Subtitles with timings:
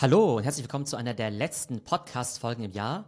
[0.00, 3.04] Hallo und herzlich willkommen zu einer der letzten Podcast-Folgen im Jahr.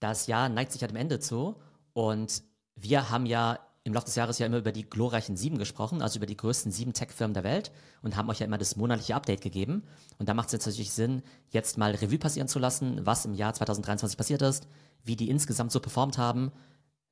[0.00, 1.54] Das Jahr neigt sich ja dem Ende zu
[1.92, 2.42] und
[2.74, 6.16] wir haben ja im Laufe des Jahres ja immer über die glorreichen sieben gesprochen, also
[6.16, 7.70] über die größten sieben Tech-Firmen der Welt
[8.02, 9.84] und haben euch ja immer das monatliche Update gegeben.
[10.18, 13.34] Und da macht es jetzt natürlich Sinn, jetzt mal Revue passieren zu lassen, was im
[13.34, 14.66] Jahr 2023 passiert ist,
[15.04, 16.50] wie die insgesamt so performt haben,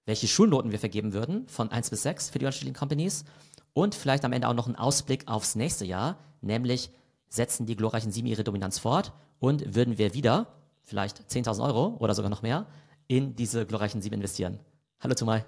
[0.06, 3.24] welche Schulnoten wir vergeben würden von 1 bis 6 für die unterschiedlichen Companies
[3.74, 6.90] und vielleicht am Ende auch noch einen Ausblick aufs nächste Jahr, nämlich
[7.30, 10.48] setzen die glorreichen Sieben ihre Dominanz fort und würden wir wieder,
[10.84, 12.66] vielleicht 10.000 Euro oder sogar noch mehr,
[13.06, 14.58] in diese glorreichen Sieben investieren.
[15.00, 15.46] Hallo Tumai.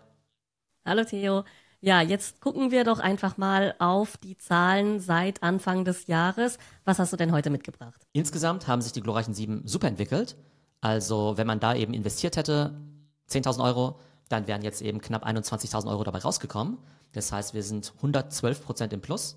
[0.87, 1.45] Hallo Theo.
[1.81, 6.59] Ja, jetzt gucken wir doch einfach mal auf die Zahlen seit Anfang des Jahres.
[6.85, 8.07] Was hast du denn heute mitgebracht?
[8.13, 10.37] Insgesamt haben sich die glorreichen Sieben super entwickelt.
[10.81, 12.81] Also wenn man da eben investiert hätte,
[13.29, 16.79] 10.000 Euro, dann wären jetzt eben knapp 21.000 Euro dabei rausgekommen.
[17.13, 19.37] Das heißt, wir sind 112 Prozent im Plus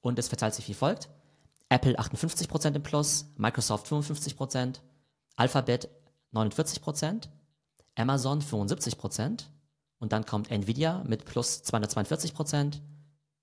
[0.00, 1.08] und es verteilt sich wie folgt.
[1.74, 4.76] Apple 58% im Plus, Microsoft 55%,
[5.34, 5.88] Alphabet
[6.32, 7.28] 49%,
[7.96, 9.46] Amazon 75%
[9.98, 12.74] und dann kommt Nvidia mit plus 242%,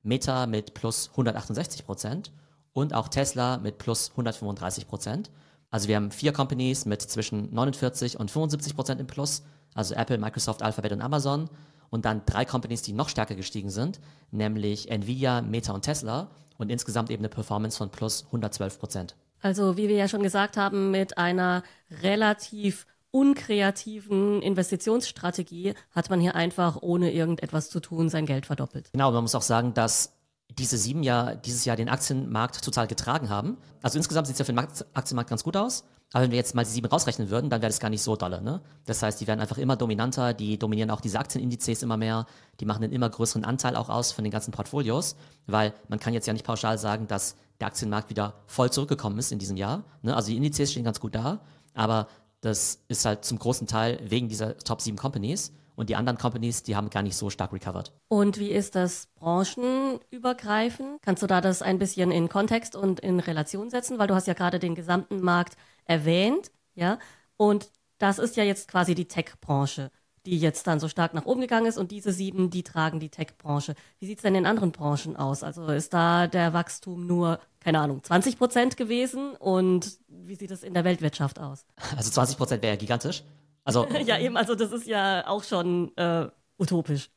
[0.04, 2.30] Meta mit plus 168%
[2.72, 5.26] und auch Tesla mit plus 135%.
[5.70, 10.62] Also wir haben vier Companies mit zwischen 49 und 75% im Plus, also Apple, Microsoft,
[10.62, 11.50] Alphabet und Amazon
[11.92, 14.00] und dann drei Companies, die noch stärker gestiegen sind,
[14.32, 19.16] nämlich Nvidia, Meta und Tesla und insgesamt eben eine Performance von plus 112 Prozent.
[19.42, 21.64] Also wie wir ja schon gesagt haben, mit einer
[22.02, 28.90] relativ unkreativen Investitionsstrategie hat man hier einfach ohne irgendetwas zu tun sein Geld verdoppelt.
[28.94, 30.14] Genau, man muss auch sagen, dass
[30.50, 33.58] diese sieben ja dieses Jahr den Aktienmarkt total getragen haben.
[33.82, 34.60] Also insgesamt sieht es ja für den
[34.94, 35.84] Aktienmarkt ganz gut aus.
[36.14, 38.16] Aber wenn wir jetzt mal die sieben rausrechnen würden, dann wäre das gar nicht so
[38.16, 38.42] dolle.
[38.42, 38.62] Ne?
[38.86, 42.26] Das heißt, die werden einfach immer dominanter, die dominieren auch diese Aktienindizes immer mehr,
[42.60, 45.16] die machen einen immer größeren Anteil auch aus von den ganzen Portfolios,
[45.48, 49.32] weil man kann jetzt ja nicht pauschal sagen, dass der Aktienmarkt wieder voll zurückgekommen ist
[49.32, 49.84] in diesem Jahr.
[50.02, 50.16] Ne?
[50.16, 51.40] Also die Indizes stehen ganz gut da,
[51.74, 52.08] aber
[52.42, 55.54] das ist halt zum großen Teil wegen dieser Top 7 Companies.
[55.76, 57.92] Und die anderen Companies, die haben gar nicht so stark recovered.
[58.08, 61.02] Und wie ist das branchenübergreifend?
[61.02, 63.98] Kannst du da das ein bisschen in Kontext und in Relation setzen?
[63.98, 65.56] Weil du hast ja gerade den gesamten Markt
[65.92, 66.98] erwähnt, ja.
[67.38, 69.92] Und das ist ja jetzt quasi die Tech-Branche,
[70.26, 71.78] die jetzt dann so stark nach oben gegangen ist.
[71.78, 73.76] Und diese sieben, die tragen die Tech-Branche.
[74.00, 75.44] Wie sieht es denn in anderen Branchen aus?
[75.44, 79.36] Also ist da der Wachstum nur, keine Ahnung, 20 Prozent gewesen?
[79.36, 81.66] Und wie sieht es in der Weltwirtschaft aus?
[81.96, 83.24] Also 20 Prozent wäre ja gigantisch.
[83.64, 86.28] Also, ja, eben, also das ist ja auch schon äh,
[86.58, 87.10] utopisch.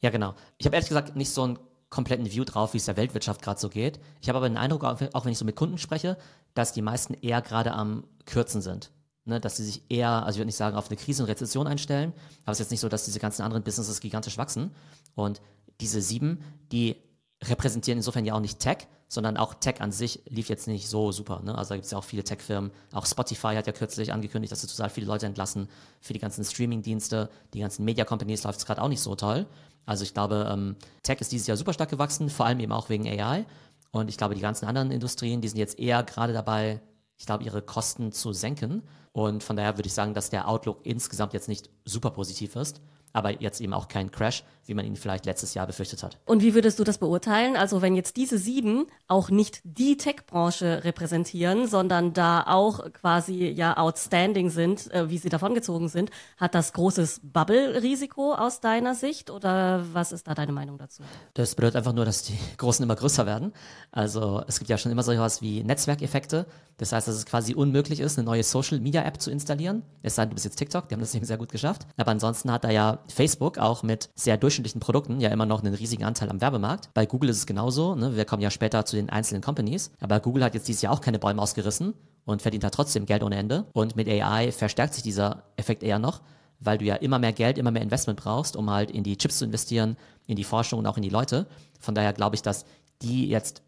[0.00, 0.34] Ja, genau.
[0.58, 1.58] Ich habe ehrlich gesagt nicht so einen
[1.94, 4.00] kompletten View drauf, wie es der Weltwirtschaft gerade so geht.
[4.20, 6.18] Ich habe aber den Eindruck, auch wenn ich so mit Kunden spreche,
[6.52, 8.90] dass die meisten eher gerade am Kürzen sind.
[9.26, 11.66] Ne, dass sie sich eher, also ich würde nicht sagen, auf eine Krise und Rezession
[11.66, 12.12] einstellen,
[12.42, 14.74] aber es ist jetzt nicht so, dass diese ganzen anderen Businesses gigantisch wachsen.
[15.14, 15.40] Und
[15.80, 16.96] diese sieben, die
[17.42, 21.12] repräsentieren insofern ja auch nicht Tech, sondern auch Tech an sich lief jetzt nicht so
[21.12, 21.40] super.
[21.42, 21.56] Ne?
[21.56, 22.70] Also da gibt es ja auch viele Tech-Firmen.
[22.92, 25.68] Auch Spotify hat ja kürzlich angekündigt, dass sie total viele Leute entlassen
[26.00, 27.30] für die ganzen Streaming-Dienste.
[27.54, 29.46] Die ganzen Media-Companies läuft es gerade auch nicht so toll.
[29.86, 32.88] Also ich glaube, ähm, Tech ist dieses Jahr super stark gewachsen, vor allem eben auch
[32.88, 33.44] wegen AI.
[33.92, 36.80] Und ich glaube, die ganzen anderen Industrien, die sind jetzt eher gerade dabei,
[37.16, 38.82] ich glaube, ihre Kosten zu senken.
[39.12, 42.80] Und von daher würde ich sagen, dass der Outlook insgesamt jetzt nicht super positiv ist
[43.14, 46.18] aber jetzt eben auch kein Crash, wie man ihn vielleicht letztes Jahr befürchtet hat.
[46.26, 47.56] Und wie würdest du das beurteilen?
[47.56, 53.76] Also wenn jetzt diese sieben auch nicht die Tech-Branche repräsentieren, sondern da auch quasi ja
[53.76, 59.84] outstanding sind, äh, wie sie davongezogen sind, hat das großes Bubble-Risiko aus deiner Sicht oder
[59.92, 61.02] was ist da deine Meinung dazu?
[61.34, 63.52] Das bedeutet einfach nur, dass die Großen immer größer werden.
[63.92, 66.46] Also es gibt ja schon immer so etwas wie Netzwerkeffekte.
[66.78, 69.82] Das heißt, dass es quasi unmöglich ist, eine neue Social-Media-App zu installieren.
[70.02, 71.86] Es sei denn, du bist jetzt TikTok, die haben das eben sehr gut geschafft.
[71.96, 75.74] Aber ansonsten hat da ja Facebook auch mit sehr durchschnittlichen Produkten ja immer noch einen
[75.74, 76.90] riesigen Anteil am Werbemarkt.
[76.94, 77.94] Bei Google ist es genauso.
[77.94, 78.16] Ne?
[78.16, 79.90] Wir kommen ja später zu den einzelnen Companies.
[80.00, 81.94] Aber Google hat jetzt dieses Jahr auch keine Bäume ausgerissen
[82.24, 83.66] und verdient da trotzdem Geld ohne Ende.
[83.72, 86.22] Und mit AI verstärkt sich dieser Effekt eher noch,
[86.60, 89.38] weil du ja immer mehr Geld, immer mehr Investment brauchst, um halt in die Chips
[89.38, 91.46] zu investieren, in die Forschung und auch in die Leute.
[91.80, 92.64] Von daher glaube ich, dass
[93.02, 93.62] die jetzt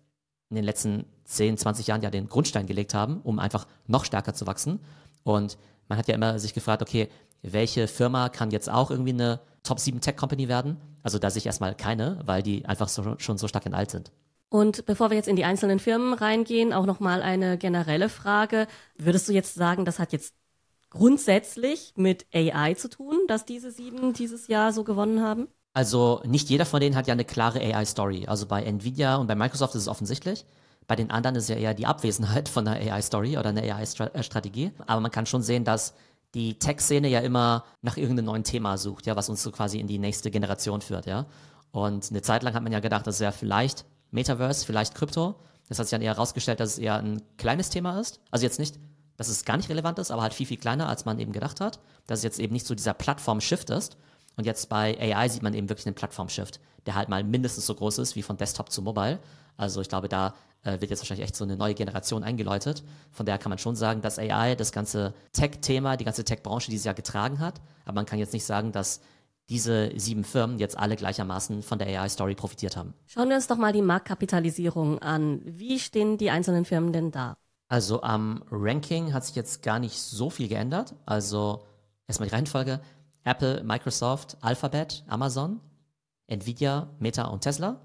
[0.48, 4.34] in den letzten 10, 20 Jahren ja den Grundstein gelegt haben, um einfach noch stärker
[4.34, 4.80] zu wachsen.
[5.24, 5.58] Und
[5.88, 7.08] man hat ja immer sich gefragt, okay,
[7.42, 10.76] welche Firma kann jetzt auch irgendwie eine Top 7 Tech Company werden?
[11.02, 14.10] Also da sehe ich erstmal keine, weil die einfach so, schon so stark enteilt sind.
[14.48, 18.68] Und bevor wir jetzt in die einzelnen Firmen reingehen, auch nochmal eine generelle Frage.
[18.96, 20.34] Würdest du jetzt sagen, das hat jetzt
[20.90, 25.48] grundsätzlich mit AI zu tun, dass diese sieben dieses Jahr so gewonnen haben?
[25.72, 28.26] Also nicht jeder von denen hat ja eine klare AI-Story.
[28.28, 30.46] Also bei Nvidia und bei Microsoft ist es offensichtlich.
[30.86, 34.70] Bei den anderen ist ja eher die Abwesenheit von einer AI-Story oder einer AI-Strategie.
[34.86, 35.94] Aber man kann schon sehen, dass
[36.36, 39.86] die Tech-Szene ja immer nach irgendeinem neuen Thema sucht, ja, was uns so quasi in
[39.86, 41.26] die nächste Generation führt, ja.
[41.72, 45.34] Und eine Zeit lang hat man ja gedacht, das wäre vielleicht Metaverse, vielleicht Krypto.
[45.68, 48.20] Das hat sich dann eher herausgestellt, dass es eher ein kleines Thema ist.
[48.30, 48.78] Also jetzt nicht
[49.16, 51.60] dass es gar nicht relevant ist, aber halt viel, viel kleiner, als man eben gedacht
[51.60, 51.80] hat.
[52.06, 53.96] Dass es jetzt eben nicht so dieser Plattform-Shift ist.
[54.36, 57.74] Und jetzt bei AI sieht man eben wirklich einen Plattform-Shift, der halt mal mindestens so
[57.74, 59.18] groß ist wie von Desktop zu Mobile.
[59.56, 62.82] Also ich glaube, da äh, wird jetzt wahrscheinlich echt so eine neue Generation eingeläutet.
[63.12, 66.84] Von daher kann man schon sagen, dass AI das ganze Tech-Thema, die ganze Tech-Branche dieses
[66.84, 67.60] Jahr getragen hat.
[67.84, 69.00] Aber man kann jetzt nicht sagen, dass
[69.48, 72.94] diese sieben Firmen jetzt alle gleichermaßen von der AI-Story profitiert haben.
[73.06, 75.40] Schauen wir uns doch mal die Marktkapitalisierung an.
[75.44, 77.36] Wie stehen die einzelnen Firmen denn da?
[77.68, 80.94] Also am Ranking hat sich jetzt gar nicht so viel geändert.
[81.04, 81.62] Also
[82.08, 82.80] erstmal die Reihenfolge.
[83.26, 85.60] Apple, Microsoft, Alphabet, Amazon,
[86.28, 87.80] Nvidia, Meta und Tesla.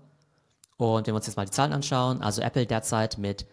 [0.77, 3.47] Und wenn wir uns jetzt mal die Zahlen anschauen, also Apple derzeit mit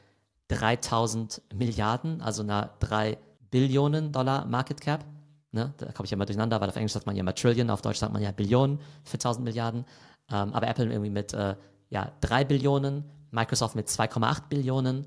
[0.49, 3.19] 3000 Milliarden, also einer 3
[3.50, 5.05] Billionen Dollar Market Cap.
[5.52, 5.73] Ne?
[5.79, 7.81] Da komme ich ja immer durcheinander, weil auf Englisch sagt man ja immer Trillion, auf
[7.81, 9.84] Deutsch sagt man ja Billionen für 1000 Milliarden.
[10.31, 11.56] Ähm, aber Apple irgendwie mit äh,
[11.88, 15.06] ja, 3 Billionen, Microsoft mit 2,8 Billionen,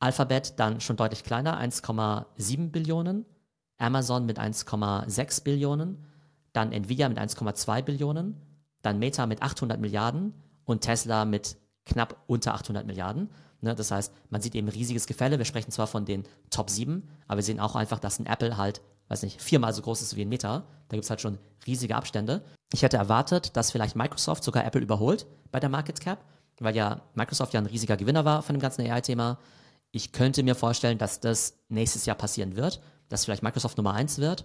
[0.00, 3.24] Alphabet dann schon deutlich kleiner, 1,7 Billionen,
[3.78, 6.04] Amazon mit 1,6 Billionen,
[6.56, 8.40] dann Nvidia mit 1,2 Billionen,
[8.82, 10.32] dann Meta mit 800 Milliarden
[10.64, 13.30] und Tesla mit knapp unter 800 Milliarden.
[13.60, 15.38] Ne, das heißt, man sieht eben riesiges Gefälle.
[15.38, 18.56] Wir sprechen zwar von den Top 7, aber wir sehen auch einfach, dass ein Apple
[18.56, 20.64] halt, weiß nicht, viermal so groß ist wie ein Meta.
[20.88, 22.42] Da gibt es halt schon riesige Abstände.
[22.72, 26.24] Ich hätte erwartet, dass vielleicht Microsoft sogar Apple überholt bei der Market Cap,
[26.60, 29.38] weil ja Microsoft ja ein riesiger Gewinner war von dem ganzen AI-Thema.
[29.90, 34.18] Ich könnte mir vorstellen, dass das nächstes Jahr passieren wird, dass vielleicht Microsoft Nummer 1
[34.18, 34.44] wird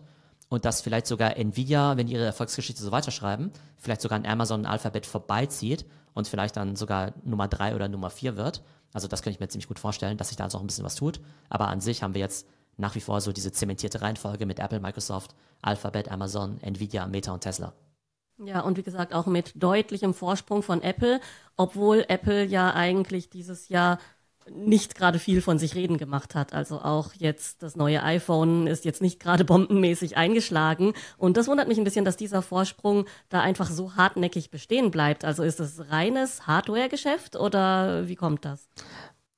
[0.52, 4.66] und dass vielleicht sogar Nvidia, wenn die ihre Erfolgsgeschichte so weiterschreiben, vielleicht sogar an Amazon
[4.66, 8.62] Alphabet vorbeizieht und vielleicht dann sogar Nummer 3 oder Nummer 4 wird.
[8.92, 10.84] Also das könnte ich mir ziemlich gut vorstellen, dass sich da also auch ein bisschen
[10.84, 11.22] was tut.
[11.48, 12.46] Aber an sich haben wir jetzt
[12.76, 17.40] nach wie vor so diese zementierte Reihenfolge mit Apple, Microsoft, Alphabet, Amazon, Nvidia, Meta und
[17.40, 17.72] Tesla.
[18.38, 21.22] Ja, und wie gesagt, auch mit deutlichem Vorsprung von Apple,
[21.56, 24.00] obwohl Apple ja eigentlich dieses Jahr
[24.50, 26.54] nicht gerade viel von sich reden gemacht hat.
[26.54, 30.94] Also auch jetzt das neue iPhone ist jetzt nicht gerade bombenmäßig eingeschlagen.
[31.18, 35.26] Und das wundert mich ein bisschen, dass dieser Vorsprung da einfach so hartnäckig bestehen bleibt.
[35.26, 38.68] Also ist es reines Hardware-Geschäft oder wie kommt das?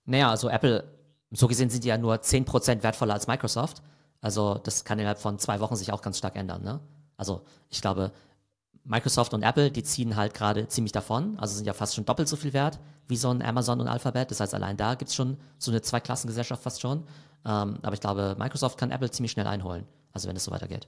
[0.05, 0.83] Naja, also Apple,
[1.31, 3.81] so gesehen sind die ja nur 10% wertvoller als Microsoft.
[4.21, 6.63] Also das kann innerhalb von zwei Wochen sich auch ganz stark ändern.
[6.63, 6.79] Ne?
[7.17, 8.11] Also ich glaube,
[8.85, 12.27] Microsoft und Apple, die ziehen halt gerade ziemlich davon, also sind ja fast schon doppelt
[12.27, 14.31] so viel wert wie so ein Amazon und Alphabet.
[14.31, 17.03] Das heißt, allein da gibt es schon so eine Zweiklassengesellschaft fast schon.
[17.45, 20.87] Ähm, aber ich glaube, Microsoft kann Apple ziemlich schnell einholen, also wenn es so weitergeht.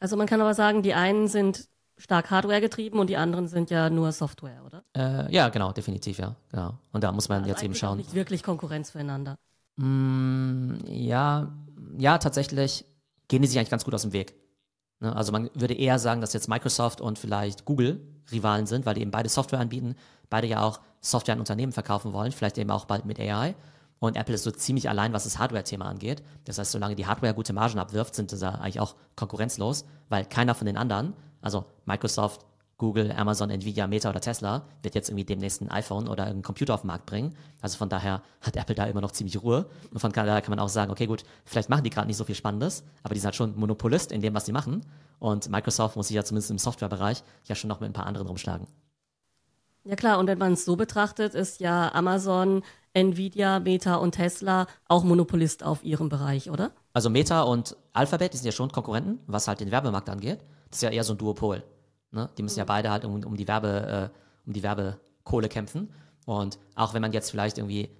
[0.00, 3.70] Also man kann aber sagen, die einen sind stark Hardware getrieben und die anderen sind
[3.70, 4.82] ja nur Software, oder?
[4.96, 6.34] Äh, ja, genau, definitiv, ja.
[6.50, 6.78] Genau.
[6.92, 7.98] Und da muss man also jetzt eben schauen.
[7.98, 9.38] Nicht wirklich Konkurrenz füreinander.
[9.76, 11.52] Mm, ja,
[11.98, 12.86] ja, tatsächlich
[13.28, 14.34] gehen die sich eigentlich ganz gut aus dem Weg.
[15.00, 15.14] Ne?
[15.14, 18.00] Also man würde eher sagen, dass jetzt Microsoft und vielleicht Google
[18.30, 19.96] Rivalen sind, weil die eben beide Software anbieten,
[20.28, 23.54] beide ja auch Software an Unternehmen verkaufen wollen, vielleicht eben auch bald mit AI.
[23.98, 26.22] Und Apple ist so ziemlich allein, was das Hardware-Thema angeht.
[26.44, 30.54] Das heißt, solange die Hardware gute Margen abwirft, sind sie eigentlich auch konkurrenzlos, weil keiner
[30.54, 32.46] von den anderen, also Microsoft,
[32.80, 36.72] Google, Amazon, Nvidia, Meta oder Tesla wird jetzt irgendwie demnächst ein iPhone oder einen Computer
[36.72, 37.36] auf den Markt bringen.
[37.60, 39.66] Also von daher hat Apple da immer noch ziemlich Ruhe.
[39.92, 42.24] Und von daher kann man auch sagen, okay, gut, vielleicht machen die gerade nicht so
[42.24, 44.80] viel Spannendes, aber die sind halt schon Monopolist in dem, was sie machen.
[45.18, 48.26] Und Microsoft muss sich ja zumindest im Softwarebereich ja schon noch mit ein paar anderen
[48.26, 48.66] rumschlagen.
[49.84, 52.62] Ja klar, und wenn man es so betrachtet, ist ja Amazon,
[52.94, 56.70] Nvidia, Meta und Tesla auch Monopolist auf ihrem Bereich, oder?
[56.94, 60.40] Also Meta und Alphabet, die sind ja schon Konkurrenten, was halt den Werbemarkt angeht.
[60.70, 61.62] Das ist ja eher so ein Duopol.
[62.12, 62.30] Ne?
[62.36, 65.90] Die müssen ja beide halt um, um die Werbe, äh, um die Werbekohle kämpfen.
[66.26, 67.90] Und auch wenn man jetzt vielleicht irgendwie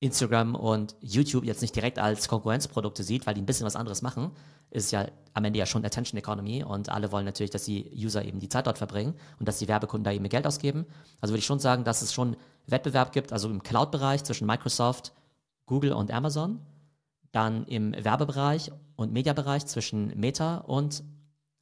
[0.00, 4.02] Instagram und YouTube jetzt nicht direkt als Konkurrenzprodukte sieht, weil die ein bisschen was anderes
[4.02, 4.32] machen,
[4.70, 8.24] ist ja am Ende ja schon Attention Economy und alle wollen natürlich, dass die User
[8.24, 10.86] eben die Zeit dort verbringen und dass die Werbekunden da eben ihr Geld ausgeben.
[11.20, 12.36] Also würde ich schon sagen, dass es schon
[12.66, 15.12] Wettbewerb gibt, also im Cloud-Bereich zwischen Microsoft,
[15.66, 16.60] Google und Amazon,
[17.32, 21.04] dann im Werbebereich und Mediabereich zwischen Meta und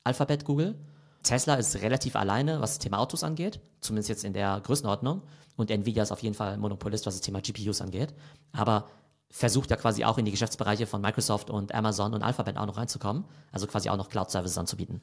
[0.03, 0.76] Alphabet Google
[1.25, 5.23] Tesla ist relativ alleine, was das Thema Autos angeht, zumindest jetzt in der Größenordnung.
[5.57, 8.14] Und Nvidia ist auf jeden Fall Monopolist, was das Thema GPUs angeht.
[8.52, 8.88] Aber
[9.31, 12.76] versucht ja quasi auch in die Geschäftsbereiche von Microsoft und Amazon und Alphabet auch noch
[12.76, 13.25] reinzukommen.
[13.50, 15.00] Also quasi auch noch Cloud-Services anzubieten.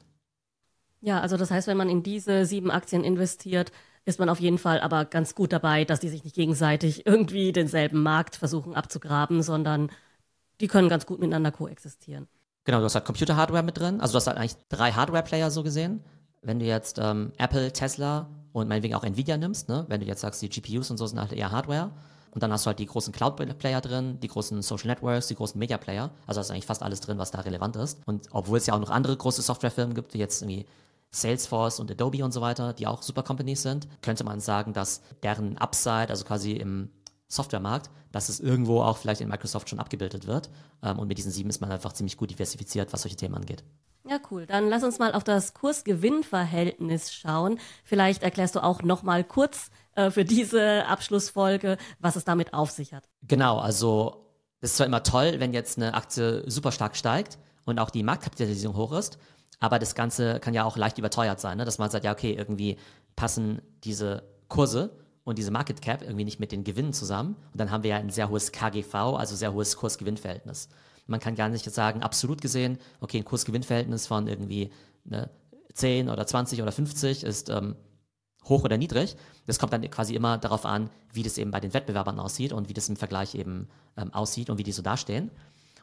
[1.00, 3.72] Ja, also das heißt, wenn man in diese sieben Aktien investiert,
[4.04, 7.52] ist man auf jeden Fall aber ganz gut dabei, dass die sich nicht gegenseitig irgendwie
[7.52, 9.90] denselben Markt versuchen abzugraben, sondern
[10.60, 12.28] die können ganz gut miteinander koexistieren.
[12.64, 14.00] Genau, du hast halt Computer-Hardware mit drin.
[14.00, 16.04] Also du hast halt eigentlich drei Hardware-Player so gesehen.
[16.42, 19.84] Wenn du jetzt ähm, Apple, Tesla und meinetwegen auch Nvidia nimmst, ne?
[19.88, 21.90] wenn du jetzt sagst, die GPUs und so sind halt eher Hardware.
[22.32, 25.58] Und dann hast du halt die großen Cloud-Player drin, die großen Social Networks, die großen
[25.58, 26.10] Media-Player.
[26.26, 28.00] Also hast du eigentlich fast alles drin, was da relevant ist.
[28.06, 30.66] Und obwohl es ja auch noch andere große Softwarefirmen gibt, wie jetzt irgendwie
[31.10, 35.02] Salesforce und Adobe und so weiter, die auch super Companies sind, könnte man sagen, dass
[35.22, 36.90] deren Upside, also quasi im
[37.32, 40.50] Softwaremarkt, dass es irgendwo auch vielleicht in Microsoft schon abgebildet wird.
[40.82, 43.64] Ähm, und mit diesen sieben ist man einfach ziemlich gut diversifiziert, was solche Themen angeht.
[44.08, 44.46] Ja, cool.
[44.46, 47.58] Dann lass uns mal auf das Kurs-Gewinn-Verhältnis schauen.
[47.84, 52.70] Vielleicht erklärst du auch noch mal kurz äh, für diese Abschlussfolge, was es damit auf
[52.70, 53.08] sich hat.
[53.22, 54.26] Genau, also
[54.60, 58.02] das ist zwar immer toll, wenn jetzt eine Aktie super stark steigt und auch die
[58.02, 59.18] Marktkapitalisierung hoch ist,
[59.60, 61.64] aber das Ganze kann ja auch leicht überteuert sein, ne?
[61.64, 62.76] dass man sagt, ja, okay, irgendwie
[63.16, 67.36] passen diese Kurse und diese Market Cap irgendwie nicht mit den Gewinnen zusammen.
[67.52, 70.68] Und dann haben wir ja ein sehr hohes KGV, also sehr hohes Kurs-Gewinn-Verhältnis.
[71.06, 74.70] Man kann gar nicht sagen, absolut gesehen, okay, ein Kurs-Gewinn-Verhältnis von irgendwie
[75.04, 75.30] ne,
[75.74, 77.76] 10 oder 20 oder 50 ist ähm,
[78.48, 79.16] hoch oder niedrig.
[79.46, 82.68] Das kommt dann quasi immer darauf an, wie das eben bei den Wettbewerbern aussieht und
[82.68, 85.30] wie das im Vergleich eben ähm, aussieht und wie die so dastehen.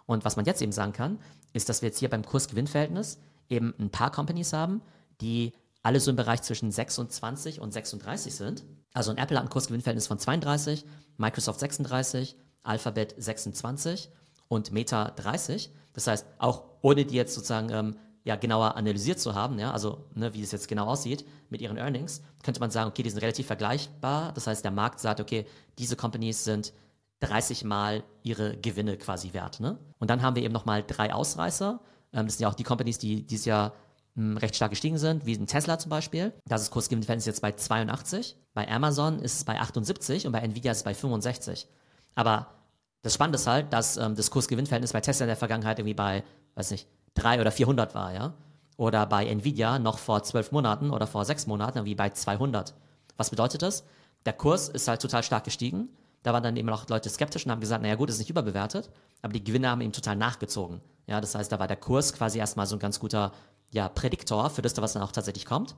[0.05, 1.19] Und was man jetzt eben sagen kann,
[1.53, 3.19] ist, dass wir jetzt hier beim Kurs-Gewinn-Verhältnis
[3.49, 4.81] eben ein paar Companies haben,
[5.21, 5.53] die
[5.83, 8.65] alle so im Bereich zwischen 26 und 36 sind.
[8.93, 10.85] Also ein Apple hat ein Kursgewinnverhältnis von 32,
[11.17, 14.09] Microsoft 36, Alphabet 26
[14.47, 15.71] und Meta 30.
[15.93, 20.05] Das heißt, auch ohne die jetzt sozusagen ähm, ja, genauer analysiert zu haben, ja, also
[20.13, 23.21] ne, wie es jetzt genau aussieht mit ihren Earnings, könnte man sagen, okay, die sind
[23.21, 24.33] relativ vergleichbar.
[24.33, 25.45] Das heißt, der Markt sagt, okay,
[25.77, 26.73] diese Companies sind
[27.21, 29.59] 30 Mal ihre Gewinne quasi wert.
[29.59, 29.77] Ne?
[29.99, 31.79] Und dann haben wir eben nochmal drei Ausreißer.
[32.13, 33.73] Ähm, das sind ja auch die Companies, die dieses Jahr
[34.37, 36.33] recht stark gestiegen sind, wie ein Tesla zum Beispiel.
[36.45, 38.37] Das ist Kursgewinnverhältnis jetzt bei 82.
[38.53, 41.67] Bei Amazon ist es bei 78 und bei Nvidia ist es bei 65.
[42.15, 42.47] Aber
[43.01, 46.23] das Spannende ist halt, dass ähm, das Kursgewinnverhältnis bei Tesla in der Vergangenheit irgendwie bei,
[46.55, 48.33] weiß nicht, 3 oder 400 war, ja.
[48.77, 52.73] Oder bei Nvidia noch vor zwölf Monaten oder vor sechs Monaten irgendwie bei 200.
[53.17, 53.83] Was bedeutet das?
[54.25, 55.89] Der Kurs ist halt total stark gestiegen.
[56.23, 58.89] Da waren dann eben auch Leute skeptisch und haben gesagt, naja gut, ist nicht überbewertet,
[59.21, 60.81] aber die Gewinne haben eben total nachgezogen.
[61.07, 63.31] Ja, das heißt, da war der Kurs quasi erstmal so ein ganz guter
[63.71, 65.75] ja, Prädiktor für das, was dann auch tatsächlich kommt.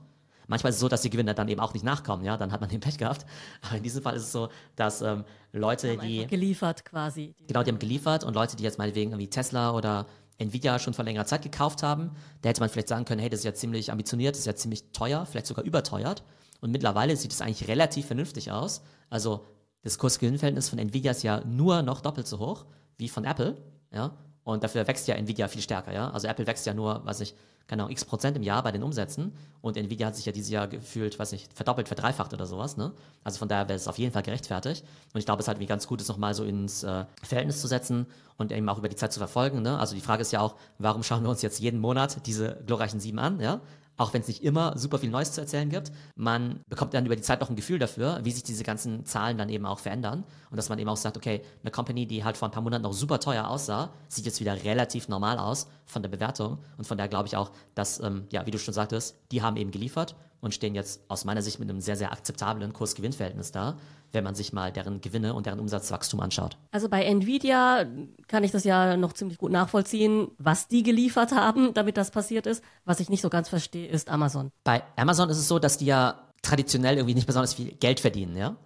[0.48, 2.60] Manchmal ist es so, dass die Gewinner dann eben auch nicht nachkommen, ja, dann hat
[2.60, 3.24] man den Pech gehabt.
[3.62, 6.20] Aber in diesem Fall ist es so, dass ähm, Leute, die.
[6.20, 7.34] die geliefert quasi.
[7.46, 10.06] Genau, die haben geliefert und Leute, die jetzt meinetwegen irgendwie Tesla oder
[10.38, 13.40] Nvidia schon vor längerer Zeit gekauft haben, da hätte man vielleicht sagen können, hey, das
[13.40, 16.24] ist ja ziemlich ambitioniert, das ist ja ziemlich teuer, vielleicht sogar überteuert.
[16.60, 18.82] Und mittlerweile sieht es eigentlich relativ vernünftig aus.
[19.10, 19.46] Also
[19.82, 22.66] das Kurs-Gewinn-Verhältnis von Nvidia ist ja nur noch doppelt so hoch
[22.98, 23.56] wie von Apple,
[23.92, 24.16] ja.
[24.44, 26.10] Und dafür wächst ja Nvidia viel stärker, ja.
[26.10, 27.34] Also Apple wächst ja nur, weiß ich,
[27.66, 29.32] keine Ahnung, x Prozent im Jahr bei den Umsätzen.
[29.60, 32.92] Und Nvidia hat sich ja dieses Jahr gefühlt, weiß nicht, verdoppelt, verdreifacht oder sowas, ne?
[33.22, 34.84] Also von daher wäre es auf jeden Fall gerechtfertigt.
[35.12, 37.60] Und ich glaube, es ist halt wie ganz gut, es nochmal so ins äh, Verhältnis
[37.60, 39.78] zu setzen und eben auch über die Zeit zu verfolgen, ne?
[39.78, 43.00] Also die Frage ist ja auch, warum schauen wir uns jetzt jeden Monat diese glorreichen
[43.00, 43.60] sieben an, ja?
[43.96, 47.16] Auch wenn es nicht immer super viel Neues zu erzählen gibt, man bekommt dann über
[47.16, 50.24] die Zeit noch ein Gefühl dafür, wie sich diese ganzen Zahlen dann eben auch verändern.
[50.50, 52.82] Und dass man eben auch sagt, okay, eine Company, die halt vor ein paar Monaten
[52.82, 56.58] noch super teuer aussah, sieht jetzt wieder relativ normal aus von der Bewertung.
[56.78, 59.56] Und von daher glaube ich auch, dass, ähm, ja, wie du schon sagtest, die haben
[59.56, 63.78] eben geliefert und stehen jetzt aus meiner Sicht mit einem sehr, sehr akzeptablen Kurs-Gewinn-Verhältnis da,
[64.10, 66.58] wenn man sich mal deren Gewinne und deren Umsatzwachstum anschaut.
[66.72, 67.86] Also bei Nvidia
[68.26, 72.46] kann ich das ja noch ziemlich gut nachvollziehen, was die geliefert haben, damit das passiert
[72.46, 72.62] ist.
[72.84, 74.50] Was ich nicht so ganz verstehe, ist Amazon.
[74.64, 78.36] Bei Amazon ist es so, dass die ja traditionell irgendwie nicht besonders viel Geld verdienen,
[78.36, 78.56] ja.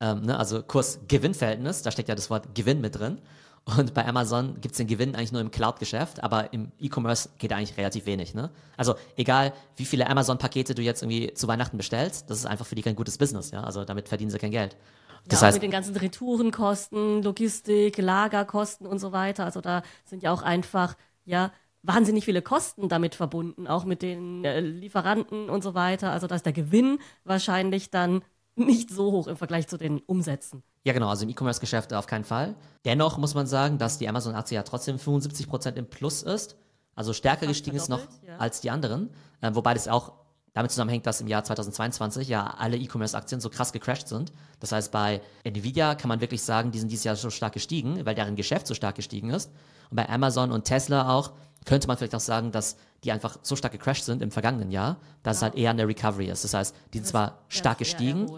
[0.00, 0.38] Ähm, ne?
[0.38, 3.18] Also Kurs-Gewinn-Verhältnis, da steckt ja das Wort Gewinn mit drin.
[3.64, 7.52] Und bei Amazon gibt es den Gewinn eigentlich nur im Cloud-Geschäft, aber im E-Commerce geht
[7.52, 8.34] eigentlich relativ wenig.
[8.34, 8.50] Ne?
[8.76, 12.74] Also egal, wie viele Amazon-Pakete du jetzt irgendwie zu Weihnachten bestellst, das ist einfach für
[12.74, 13.52] die kein gutes Business.
[13.52, 13.64] Ja?
[13.64, 14.76] Also damit verdienen sie kein Geld.
[15.26, 19.44] Das ja, heißt, mit den ganzen Retourenkosten, Logistik, Lagerkosten und so weiter.
[19.46, 20.94] Also da sind ja auch einfach,
[21.24, 21.50] ja,
[21.82, 26.12] wahnsinnig viele Kosten damit verbunden, auch mit den äh, Lieferanten und so weiter.
[26.12, 28.22] Also da ist der Gewinn wahrscheinlich dann
[28.56, 30.62] nicht so hoch im Vergleich zu den Umsätzen.
[30.84, 32.54] Ja, genau, also im E-Commerce-Geschäft auf keinen Fall.
[32.84, 36.56] Dennoch muss man sagen, dass die Amazon-Aktie ja trotzdem 75% im Plus ist,
[36.94, 38.36] also stärker gestiegen ist noch ja.
[38.38, 40.12] als die anderen, äh, wobei das auch
[40.52, 44.32] damit zusammenhängt, dass im Jahr 2022 ja alle E-Commerce-Aktien so krass gecrashed sind.
[44.60, 48.06] Das heißt, bei Nvidia kann man wirklich sagen, die sind dieses Jahr so stark gestiegen,
[48.06, 49.50] weil deren Geschäft so stark gestiegen ist.
[49.90, 51.32] Und bei Amazon und Tesla auch
[51.64, 54.96] könnte man vielleicht auch sagen, dass die einfach so stark gecrashed sind im vergangenen Jahr,
[55.22, 55.38] dass ja.
[55.38, 56.44] es halt eher eine Recovery ist.
[56.44, 58.30] Das heißt, die sind zwar stark gestiegen,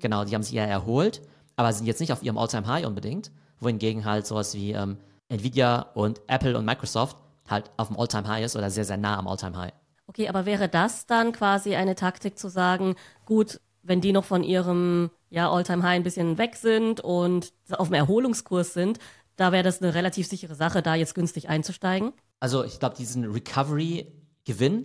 [0.00, 1.22] genau, die haben sich eher erholt,
[1.56, 5.86] aber sind jetzt nicht auf ihrem All-Time High unbedingt, wohingegen halt sowas wie ähm, Nvidia
[5.94, 7.16] und Apple und Microsoft
[7.48, 9.72] halt auf dem All-Time High ist oder sehr, sehr nah am All-Time High.
[10.06, 14.42] Okay, aber wäre das dann quasi eine Taktik zu sagen, gut, wenn die noch von
[14.42, 18.98] ihrem ja, All-Time High ein bisschen weg sind und auf dem Erholungskurs sind,
[19.36, 22.12] da wäre das eine relativ sichere Sache, da jetzt günstig einzusteigen?
[22.44, 24.84] Also ich glaube, diesen Recovery-Gewinn,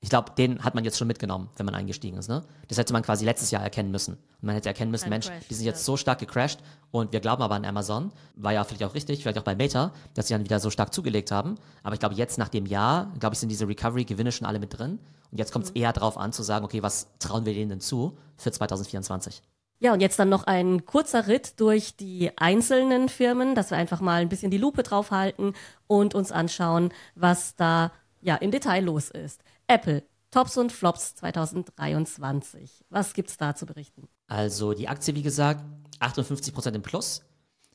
[0.00, 2.28] ich glaube, den hat man jetzt schon mitgenommen, wenn man eingestiegen ist.
[2.28, 2.46] Ne?
[2.68, 4.14] Das hätte man quasi letztes Jahr erkennen müssen.
[4.14, 5.84] Und man hätte erkennen müssen, Mensch, Crash, die sind jetzt ja.
[5.84, 6.60] so stark gecrashed
[6.92, 8.10] und wir glauben aber an Amazon.
[8.36, 10.94] War ja vielleicht auch richtig, vielleicht auch bei Meta, dass sie dann wieder so stark
[10.94, 11.56] zugelegt haben.
[11.82, 14.78] Aber ich glaube, jetzt nach dem Jahr, glaube ich, sind diese Recovery-Gewinne schon alle mit
[14.78, 14.98] drin.
[15.30, 15.82] Und jetzt kommt es mhm.
[15.82, 19.42] eher darauf an, zu sagen, okay, was trauen wir denen denn zu für 2024?
[19.80, 24.00] Ja, und jetzt dann noch ein kurzer Ritt durch die einzelnen Firmen, dass wir einfach
[24.00, 25.54] mal ein bisschen die Lupe draufhalten
[25.86, 29.42] und uns anschauen, was da ja im Detail los ist.
[29.66, 32.84] Apple, Tops und Flops 2023.
[32.88, 34.08] Was gibt's da zu berichten?
[34.26, 35.64] Also die Aktie, wie gesagt,
[36.00, 37.22] 58% im Plus.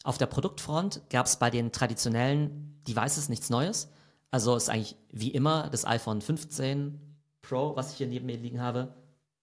[0.04, 3.90] Auf der Produktfront gab es bei den traditionellen Devices nichts Neues.
[4.32, 7.00] Also ist eigentlich wie immer das iPhone 15
[7.42, 8.94] Pro, was ich hier neben mir liegen habe,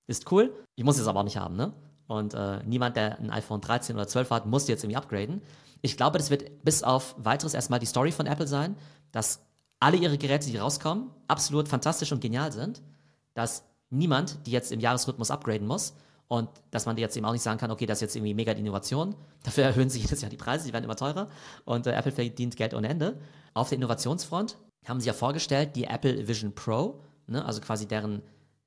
[0.07, 0.55] ist cool.
[0.77, 1.73] Ich muss es aber auch nicht haben, ne?
[2.07, 5.43] Und äh, niemand, der ein iPhone 13 oder 12 hat, muss jetzt irgendwie upgraden.
[5.83, 8.77] Ich glaube, das wird bis auf weiteres erstmal die Story von Apple sein,
[9.13, 9.41] dass
[9.81, 12.83] alle ihre Geräte, die rauskommen, absolut fantastisch und genial sind,
[13.35, 15.95] dass niemand die jetzt im Jahresrhythmus upgraden muss
[16.29, 18.55] und dass man jetzt eben auch nicht sagen kann, okay, das ist jetzt irgendwie mega
[18.55, 19.15] die Innovation.
[19.45, 21.29] Dafür erhöhen sich jedes Jahr die Preise, die werden immer teurer
[21.65, 23.19] und äh, Apple verdient Geld ohne Ende.
[23.55, 28.23] Auf der Innovationsfront haben sie ja vorgestellt die Apple Vision Pro, ne, also quasi deren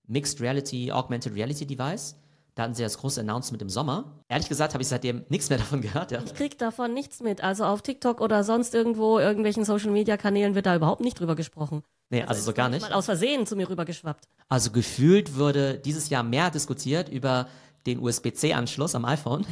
[0.08, 2.15] Mixed Reality, Augmented Reality Device.
[2.59, 4.03] Da hatten sie das große Announcement im Sommer.
[4.27, 6.11] Ehrlich gesagt habe ich seitdem nichts mehr davon gehört.
[6.11, 6.21] Ja.
[6.25, 7.41] Ich krieg davon nichts mit.
[7.41, 11.37] Also auf TikTok oder sonst irgendwo, irgendwelchen Social Media Kanälen wird da überhaupt nicht drüber
[11.37, 11.83] gesprochen.
[12.09, 12.81] Nee, also, also so gar nicht.
[12.81, 14.27] Mal aus Versehen zu mir rübergeschwappt.
[14.49, 17.47] Also gefühlt wurde dieses Jahr mehr diskutiert über
[17.85, 19.45] den USB-C-Anschluss am iPhone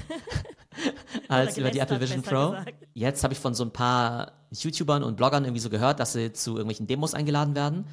[1.30, 2.50] als über die Apple Vision Pro.
[2.50, 2.74] Gesagt.
[2.94, 6.34] Jetzt habe ich von so ein paar YouTubern und Bloggern irgendwie so gehört, dass sie
[6.34, 7.86] zu irgendwelchen Demos eingeladen werden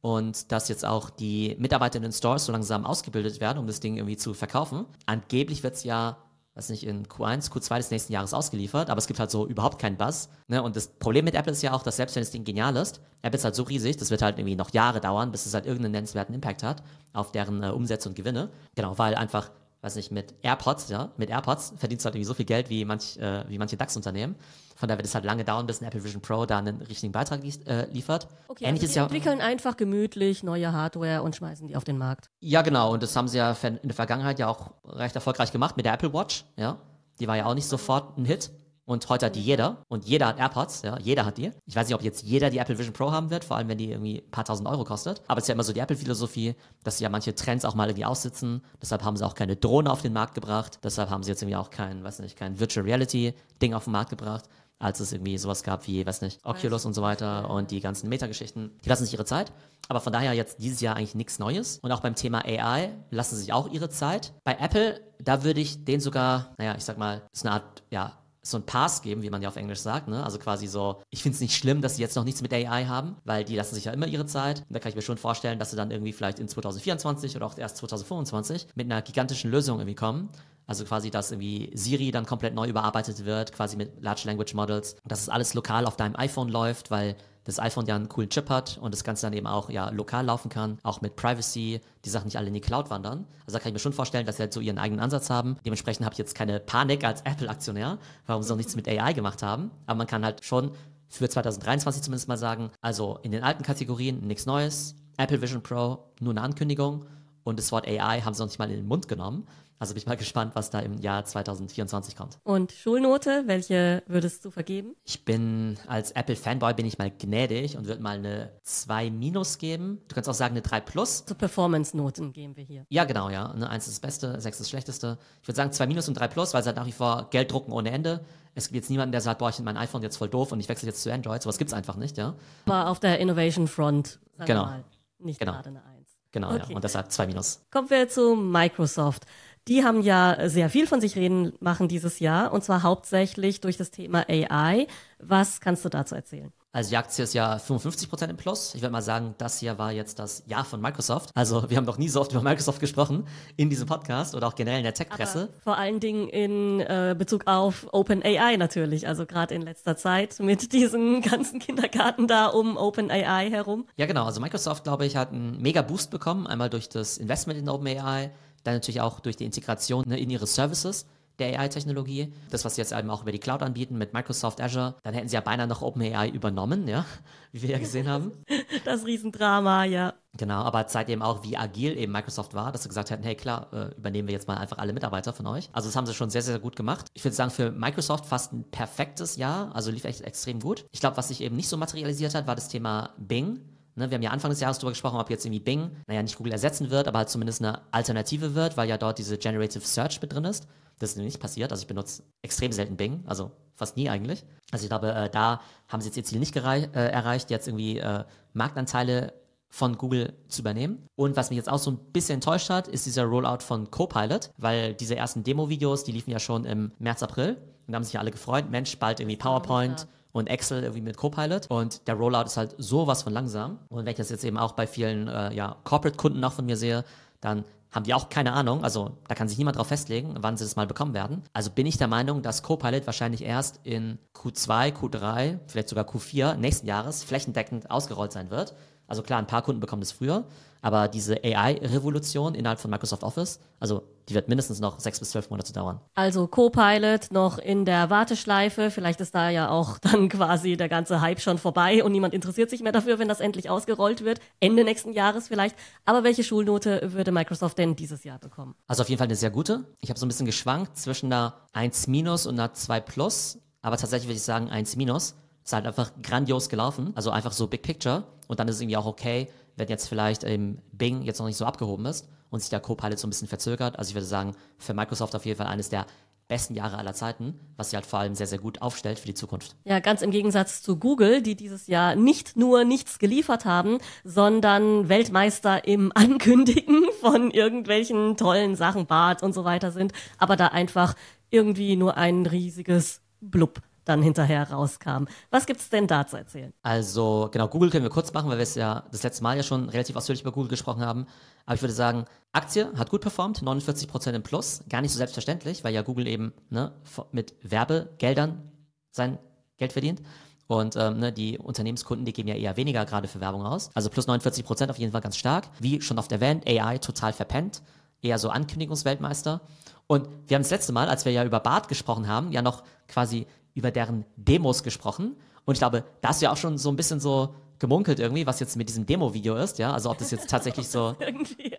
[0.00, 3.80] und dass jetzt auch die Mitarbeiter in den Stores so langsam ausgebildet werden, um das
[3.80, 4.86] Ding irgendwie zu verkaufen.
[5.06, 6.18] Angeblich wird es ja,
[6.54, 9.80] weiß nicht, in Q1, Q2 des nächsten Jahres ausgeliefert, aber es gibt halt so überhaupt
[9.80, 10.28] keinen Buzz.
[10.46, 10.62] Ne?
[10.62, 13.00] Und das Problem mit Apple ist ja auch, dass selbst wenn das Ding genial ist,
[13.22, 15.66] Apple ist halt so riesig, das wird halt irgendwie noch Jahre dauern, bis es halt
[15.66, 18.50] irgendeinen nennenswerten Impact hat auf deren äh, Umsätze und Gewinne.
[18.76, 22.34] Genau, weil einfach weiß nicht, mit AirPods, ja, mit AirPods verdienst du halt irgendwie so
[22.34, 24.34] viel Geld wie, manch, äh, wie manche DAX-Unternehmen.
[24.76, 27.12] Von daher wird es halt lange dauern, bis ein Apple Vision Pro da einen richtigen
[27.12, 28.28] Beitrag li äh, liefert.
[28.48, 32.30] Okay, Ähnlich also die entwickeln einfach gemütlich neue Hardware und schmeißen die auf den Markt.
[32.40, 32.92] Ja, genau.
[32.92, 35.94] Und das haben sie ja in der Vergangenheit ja auch recht erfolgreich gemacht mit der
[35.94, 36.78] Apple Watch, ja.
[37.20, 38.50] Die war ja auch nicht sofort ein Hit.
[38.88, 39.82] Und heute hat die jeder.
[39.88, 41.52] Und jeder hat AirPods, ja, jeder hat die.
[41.66, 43.76] Ich weiß nicht, ob jetzt jeder die Apple Vision Pro haben wird, vor allem wenn
[43.76, 45.20] die irgendwie ein paar tausend Euro kostet.
[45.28, 47.88] Aber es ist ja immer so die Apple-Philosophie, dass sie ja manche Trends auch mal
[47.88, 48.62] irgendwie aussitzen.
[48.80, 50.78] Deshalb haben sie auch keine Drohne auf den Markt gebracht.
[50.82, 54.08] Deshalb haben sie jetzt irgendwie auch kein, weiß nicht, kein Virtual Reality-Ding auf den Markt
[54.08, 54.44] gebracht
[54.80, 58.08] als es irgendwie sowas gab wie, weiß nicht, Oculus und so weiter und die ganzen
[58.08, 59.52] Meta-Geschichten, die lassen sich ihre Zeit.
[59.88, 61.80] Aber von daher jetzt dieses Jahr eigentlich nichts Neues.
[61.82, 64.34] Und auch beim Thema AI lassen sie sich auch ihre Zeit.
[64.44, 68.18] Bei Apple, da würde ich den sogar, naja, ich sag mal, ist eine Art, ja,
[68.42, 70.08] so ein Pass geben, wie man ja auf Englisch sagt.
[70.08, 70.22] Ne?
[70.24, 72.86] Also quasi so, ich finde es nicht schlimm, dass sie jetzt noch nichts mit AI
[72.86, 74.60] haben, weil die lassen sich ja immer ihre Zeit.
[74.60, 77.46] Und da kann ich mir schon vorstellen, dass sie dann irgendwie vielleicht in 2024 oder
[77.46, 80.30] auch erst 2025 mit einer gigantischen Lösung irgendwie kommen.
[80.66, 84.96] Also quasi, dass irgendwie Siri dann komplett neu überarbeitet wird, quasi mit Large Language Models.
[85.06, 87.16] Dass es alles lokal auf deinem iPhone läuft, weil
[87.48, 90.26] das iPhone ja einen coolen Chip hat und das Ganze dann eben auch ja lokal
[90.26, 93.26] laufen kann, auch mit Privacy, die Sachen nicht alle in die Cloud wandern.
[93.46, 95.56] Also da kann ich mir schon vorstellen, dass sie halt so ihren eigenen Ansatz haben.
[95.64, 99.42] Dementsprechend habe ich jetzt keine Panik als Apple-Aktionär, warum sie noch nichts mit AI gemacht
[99.42, 99.70] haben.
[99.86, 100.72] Aber man kann halt schon
[101.08, 104.94] für 2023 zumindest mal sagen, also in den alten Kategorien nichts Neues.
[105.16, 107.06] Apple Vision Pro nur eine Ankündigung
[107.44, 109.46] und das Wort AI haben sie noch nicht mal in den Mund genommen.
[109.78, 112.38] Also bin ich mal gespannt, was da im Jahr 2024 kommt.
[112.42, 114.96] Und Schulnote, welche würdest du vergeben?
[115.04, 120.00] Ich bin als Apple-Fanboy bin ich mal gnädig und würde mal eine 2 minus geben.
[120.08, 121.24] Du kannst auch sagen eine 3 plus.
[121.26, 122.86] So Performance-Noten geben wir hier.
[122.88, 123.50] Ja, genau, ja.
[123.50, 125.18] Eine 1 ist das Beste, 6 ist das Schlechteste.
[125.42, 127.52] Ich würde sagen 2 minus und 3 plus, weil es halt nach wie vor Geld
[127.52, 128.24] drucken ohne Ende.
[128.54, 130.58] Es gibt jetzt niemanden, der sagt, boah, ich finde mein iPhone jetzt voll doof und
[130.58, 131.40] ich wechsle jetzt zu Android.
[131.42, 132.34] Sowas gibt es einfach nicht, ja.
[132.66, 134.62] Aber auf der Innovation Front, sagen genau.
[134.62, 134.84] wir mal,
[135.20, 135.52] nicht genau.
[135.52, 135.98] gerade eine 1.
[136.32, 136.64] Genau, okay.
[136.68, 136.74] ja.
[136.74, 137.64] Und deshalb 2 minus.
[137.70, 139.24] Kommen wir zu Microsoft.
[139.68, 143.76] Die haben ja sehr viel von sich reden machen dieses Jahr und zwar hauptsächlich durch
[143.76, 144.86] das Thema AI.
[145.18, 146.52] Was kannst du dazu erzählen?
[146.72, 148.74] Also die Aktie ist ja 55% im Plus.
[148.74, 151.30] Ich würde mal sagen, das hier war jetzt das Jahr von Microsoft.
[151.34, 153.26] Also wir haben noch nie so oft über Microsoft gesprochen
[153.56, 155.48] in diesem Podcast oder auch generell in der Tech-Presse.
[155.64, 159.08] Vor allen Dingen in äh, Bezug auf OpenAI natürlich.
[159.08, 163.86] Also gerade in letzter Zeit mit diesem ganzen Kindergarten da um OpenAI herum.
[163.96, 166.46] Ja genau, also Microsoft, glaube ich, hat einen mega Boost bekommen.
[166.46, 168.30] Einmal durch das Investment in OpenAI
[168.64, 171.06] dann natürlich auch durch die Integration ne, in ihre Services
[171.38, 172.32] der AI-Technologie.
[172.50, 175.28] Das, was sie jetzt eben auch über die Cloud anbieten mit Microsoft Azure, dann hätten
[175.28, 177.04] sie ja beinahe noch OpenAI übernommen, ja,
[177.52, 178.32] wie wir ja gesehen haben.
[178.84, 180.14] Das Riesendrama, ja.
[180.36, 183.34] Genau, aber zeigt eben auch, wie agil eben Microsoft war, dass sie gesagt hätten, hey
[183.34, 185.68] klar, äh, übernehmen wir jetzt mal einfach alle Mitarbeiter von euch.
[185.72, 187.06] Also das haben sie schon sehr, sehr gut gemacht.
[187.14, 190.86] Ich würde sagen, für Microsoft fast ein perfektes Jahr, also lief echt extrem gut.
[190.92, 193.60] Ich glaube, was sich eben nicht so materialisiert hat, war das Thema Bing.
[193.98, 196.36] Ne, wir haben ja Anfang des Jahres darüber gesprochen, ob jetzt irgendwie Bing, naja, nicht
[196.36, 200.22] Google ersetzen wird, aber halt zumindest eine Alternative wird, weil ja dort diese Generative Search
[200.22, 200.68] mit drin ist.
[201.00, 201.72] Das ist nämlich nicht passiert.
[201.72, 204.44] Also ich benutze extrem selten Bing, also fast nie eigentlich.
[204.70, 206.60] Also ich glaube, äh, da haben sie jetzt ihr Ziel nicht äh,
[206.92, 209.32] erreicht, jetzt irgendwie äh, Marktanteile
[209.68, 211.04] von Google zu übernehmen.
[211.16, 214.50] Und was mich jetzt auch so ein bisschen enttäuscht hat, ist dieser Rollout von Copilot,
[214.56, 217.56] weil diese ersten Demo-Videos, die liefen ja schon im März, April.
[217.86, 220.06] Und da haben sich ja alle gefreut, Mensch, bald irgendwie PowerPoint.
[220.38, 221.66] Und Excel irgendwie mit Copilot.
[221.68, 223.78] Und der Rollout ist halt sowas von langsam.
[223.88, 226.76] Und wenn ich das jetzt eben auch bei vielen äh, ja, Corporate-Kunden auch von mir
[226.76, 227.04] sehe,
[227.40, 228.84] dann haben die auch keine Ahnung.
[228.84, 231.42] Also da kann sich niemand drauf festlegen, wann sie das mal bekommen werden.
[231.52, 236.56] Also bin ich der Meinung, dass Copilot wahrscheinlich erst in Q2, Q3, vielleicht sogar Q4
[236.56, 238.74] nächsten Jahres flächendeckend ausgerollt sein wird.
[239.06, 240.44] Also klar, ein paar Kunden bekommen das früher,
[240.80, 245.48] aber diese AI-Revolution innerhalb von Microsoft Office, also die wird mindestens noch sechs bis zwölf
[245.50, 246.00] Monate dauern.
[246.14, 248.90] Also Copilot noch in der Warteschleife.
[248.90, 252.70] Vielleicht ist da ja auch dann quasi der ganze Hype schon vorbei und niemand interessiert
[252.70, 254.40] sich mehr dafür, wenn das endlich ausgerollt wird.
[254.60, 255.76] Ende nächsten Jahres vielleicht.
[256.04, 258.74] Aber welche Schulnote würde Microsoft denn dieses Jahr bekommen?
[258.86, 259.84] Also auf jeden Fall eine sehr gute.
[260.00, 263.58] Ich habe so ein bisschen geschwankt zwischen einer 1 minus und einer 2 plus.
[263.80, 265.34] Aber tatsächlich würde ich sagen 1 minus
[265.68, 267.12] ist halt einfach grandios gelaufen.
[267.14, 268.24] Also einfach so Big Picture.
[268.46, 271.56] Und dann ist es irgendwie auch okay, wenn jetzt vielleicht im Bing jetzt noch nicht
[271.56, 273.98] so abgehoben ist und sich der Copilot so ein bisschen verzögert.
[273.98, 276.06] Also ich würde sagen, für Microsoft auf jeden Fall eines der
[276.48, 279.34] besten Jahre aller Zeiten, was sie halt vor allem sehr, sehr gut aufstellt für die
[279.34, 279.76] Zukunft.
[279.84, 285.10] Ja, ganz im Gegensatz zu Google, die dieses Jahr nicht nur nichts geliefert haben, sondern
[285.10, 291.14] Weltmeister im Ankündigen von irgendwelchen tollen Sachen, Bart und so weiter sind, aber da einfach
[291.50, 295.24] irgendwie nur ein riesiges Blub dann hinterher rauskam.
[295.50, 296.72] Was gibt es denn da zu erzählen?
[296.82, 299.62] Also, genau, Google können wir kurz machen, weil wir es ja das letzte Mal ja
[299.62, 301.26] schon relativ ausführlich über Google gesprochen haben.
[301.66, 304.82] Aber ich würde sagen, Aktie hat gut performt, 49% im Plus.
[304.88, 306.92] Gar nicht so selbstverständlich, weil ja Google eben ne,
[307.32, 308.72] mit Werbegeldern
[309.10, 309.38] sein
[309.76, 310.22] Geld verdient.
[310.66, 313.90] Und ähm, ne, die Unternehmenskunden, die geben ja eher weniger gerade für Werbung aus.
[313.94, 315.68] Also plus 49 Prozent auf jeden Fall ganz stark.
[315.78, 317.82] Wie schon oft erwähnt, AI total verpennt.
[318.20, 319.60] Eher so Ankündigungsweltmeister.
[320.06, 322.82] Und wir haben das letzte Mal, als wir ja über Bart gesprochen haben, ja noch
[323.08, 323.46] quasi
[323.78, 325.36] über deren Demos gesprochen.
[325.64, 328.46] Und ich glaube, da hast du ja auch schon so ein bisschen so gemunkelt irgendwie,
[328.46, 329.92] was jetzt mit diesem Demo-Video ist, ja?
[329.92, 331.14] Also ob das jetzt tatsächlich so.
[331.20, 331.76] irgendwie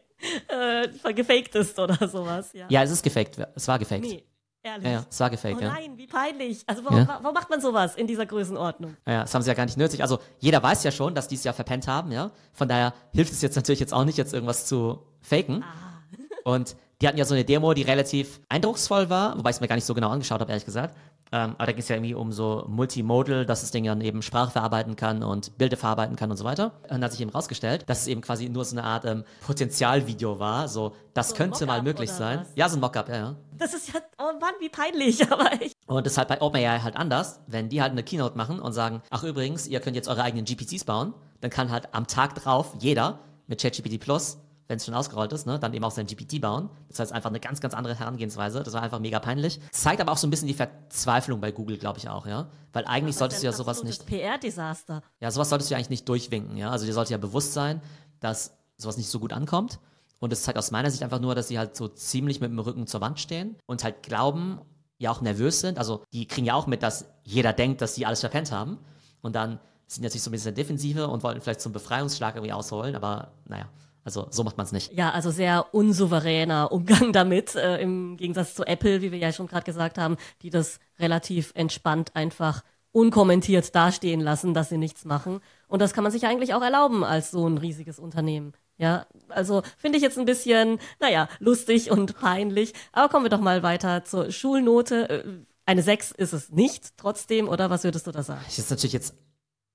[0.47, 2.67] äh, gefaked ist oder sowas, ja.
[2.69, 3.37] Ja, es ist gefaked.
[3.55, 4.03] Es war gefaked.
[4.03, 4.23] Nee.
[4.61, 4.85] Ehrlich?
[4.85, 5.97] Ja, ja, es war gefaked, oh nein, ja.
[5.97, 6.63] wie peinlich.
[6.67, 7.19] Also warum, ja.
[7.21, 8.97] warum, macht man sowas in dieser Größenordnung?
[9.07, 10.01] Ja, das haben sie ja gar nicht nötig.
[10.01, 12.31] Also jeder weiß ja schon, dass die es ja verpennt haben, ja.
[12.51, 15.63] Von daher hilft es jetzt natürlich jetzt auch nicht, jetzt irgendwas zu faken.
[15.63, 16.01] Ah.
[16.43, 19.67] Und die hatten ja so eine Demo, die relativ eindrucksvoll war, wobei ich es mir
[19.67, 20.95] gar nicht so genau angeschaut habe, ehrlich gesagt.
[21.31, 24.21] Ähm, aber da ging es ja irgendwie um so Multimodal, dass das Ding dann eben
[24.21, 26.73] Sprache verarbeiten kann und Bilder verarbeiten kann und so weiter.
[26.83, 29.23] Und dann hat sich eben rausgestellt, dass es eben quasi nur so eine Art ähm,
[29.45, 30.67] Potenzialvideo war.
[30.67, 32.39] So, das so könnte mal möglich sein.
[32.41, 32.47] Was?
[32.55, 33.35] Ja, so ein Mockup, ja, ja.
[33.57, 35.73] Das ist ja, oh Mann, wie peinlich, aber ich.
[35.85, 37.41] Und das ist halt bei OpenAI halt anders.
[37.47, 40.45] Wenn die halt eine Keynote machen und sagen, ach übrigens, ihr könnt jetzt eure eigenen
[40.45, 44.93] GPTs bauen, dann kann halt am Tag drauf jeder mit ChatGPT Plus wenn es schon
[44.93, 46.69] ausgerollt ist, ne, dann eben auch sein GPT bauen.
[46.89, 48.61] Das heißt einfach eine ganz, ganz andere Herangehensweise.
[48.61, 49.59] Das war einfach mega peinlich.
[49.71, 52.49] Zeigt aber auch so ein bisschen die Verzweiflung bei Google, glaube ich auch, ja.
[52.71, 54.05] Weil eigentlich ja, solltest du ja sowas nicht.
[54.05, 55.01] PR-Desaster.
[55.19, 56.69] Ja, sowas solltest du ja eigentlich nicht durchwinken, ja.
[56.69, 57.81] Also dir sollte ja bewusst sein,
[58.19, 59.79] dass sowas nicht so gut ankommt.
[60.19, 62.59] Und es zeigt aus meiner Sicht einfach nur, dass sie halt so ziemlich mit dem
[62.59, 64.61] Rücken zur Wand stehen und halt glauben,
[64.99, 65.79] ja auch nervös sind.
[65.79, 68.77] Also die kriegen ja auch mit, dass jeder denkt, dass sie alles verpennt haben.
[69.21, 72.95] Und dann sind natürlich so ein bisschen Defensive und wollten vielleicht zum Befreiungsschlag irgendwie ausholen,
[72.95, 73.67] aber naja.
[74.09, 74.91] Also so macht man es nicht.
[74.91, 79.45] Ja, also sehr unsouveräner Umgang damit, äh, im Gegensatz zu Apple, wie wir ja schon
[79.45, 85.41] gerade gesagt haben, die das relativ entspannt einfach unkommentiert dastehen lassen, dass sie nichts machen.
[85.67, 88.53] Und das kann man sich eigentlich auch erlauben als so ein riesiges Unternehmen.
[88.79, 92.73] Ja, also finde ich jetzt ein bisschen, naja, lustig und peinlich.
[92.91, 95.09] Aber kommen wir doch mal weiter zur Schulnote.
[95.09, 95.23] Äh,
[95.67, 98.41] eine 6 ist es nicht trotzdem, oder was würdest du da sagen?
[98.43, 99.13] Das ist natürlich jetzt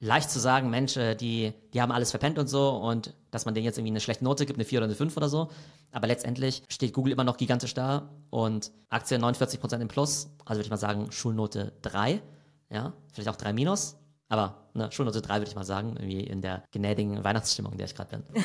[0.01, 3.55] leicht zu sagen, Mensch, äh, die, die haben alles verpennt und so und dass man
[3.55, 5.51] denen jetzt irgendwie eine schlechte Note gibt, eine 4 oder eine 5 oder so.
[5.91, 10.67] Aber letztendlich steht Google immer noch gigantisch da und Aktie 49% im Plus, also würde
[10.67, 12.23] ich mal sagen, Schulnote 3,
[12.71, 13.97] ja, vielleicht auch 3 minus,
[14.29, 17.87] aber ne, Schulnote 3 würde ich mal sagen, irgendwie in der gnädigen Weihnachtsstimmung, in der
[17.87, 18.45] ich gerade bin.